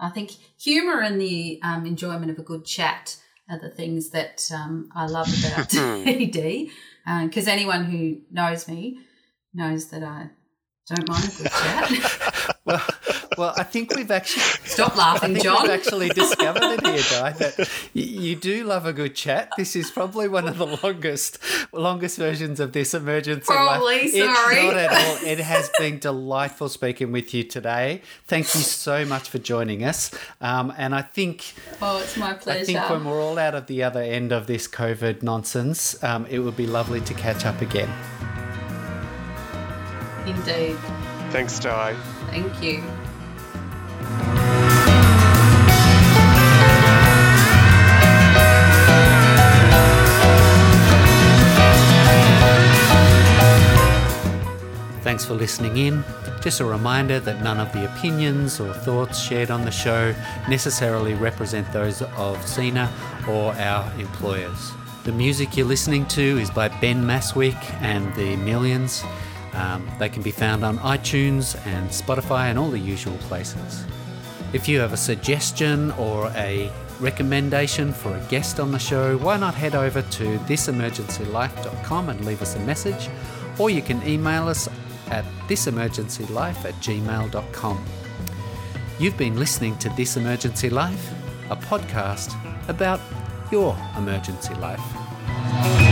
[0.00, 0.30] i think
[0.60, 3.16] humor and the um, enjoyment of a good chat
[3.50, 6.32] are the things that um, i love about ed
[7.24, 8.98] because uh, anyone who knows me
[9.52, 10.30] knows that i
[10.88, 12.86] don't mind a good chat well
[13.36, 15.62] well, I think we've actually stop laughing, John.
[15.62, 19.50] We've actually discovered it here, Di, that you do love a good chat.
[19.56, 21.38] This is probably one of the longest,
[21.72, 23.46] longest versions of this emergency.
[23.46, 24.34] Probably, life.
[24.34, 24.58] sorry.
[24.58, 25.14] It, not at all.
[25.34, 28.02] It has been delightful speaking with you today.
[28.26, 30.10] Thank you so much for joining us.
[30.40, 32.60] Um, and I think, oh, it's my pleasure.
[32.60, 36.26] I think when we're all out of the other end of this COVID nonsense, um,
[36.26, 37.90] it would be lovely to catch up again.
[40.26, 40.76] Indeed.
[41.30, 41.94] Thanks, Di.
[42.30, 42.82] Thank you.
[55.14, 56.04] Thanks for listening in.
[56.40, 60.12] Just a reminder that none of the opinions or thoughts shared on the show
[60.48, 62.90] necessarily represent those of CENA
[63.28, 64.72] or our employers.
[65.04, 69.04] The music you're listening to is by Ben Mastwyk and the Millions.
[69.52, 73.84] Um, they can be found on iTunes and Spotify and all the usual places.
[74.52, 79.36] If you have a suggestion or a recommendation for a guest on the show, why
[79.36, 83.08] not head over to thisemergencylife.com and leave us a message,
[83.60, 84.68] or you can email us
[85.10, 87.84] at thisemergencylife at gmail.com.
[88.98, 91.12] You've been listening to This Emergency Life,
[91.50, 92.34] a podcast
[92.68, 93.00] about
[93.50, 95.83] your emergency life.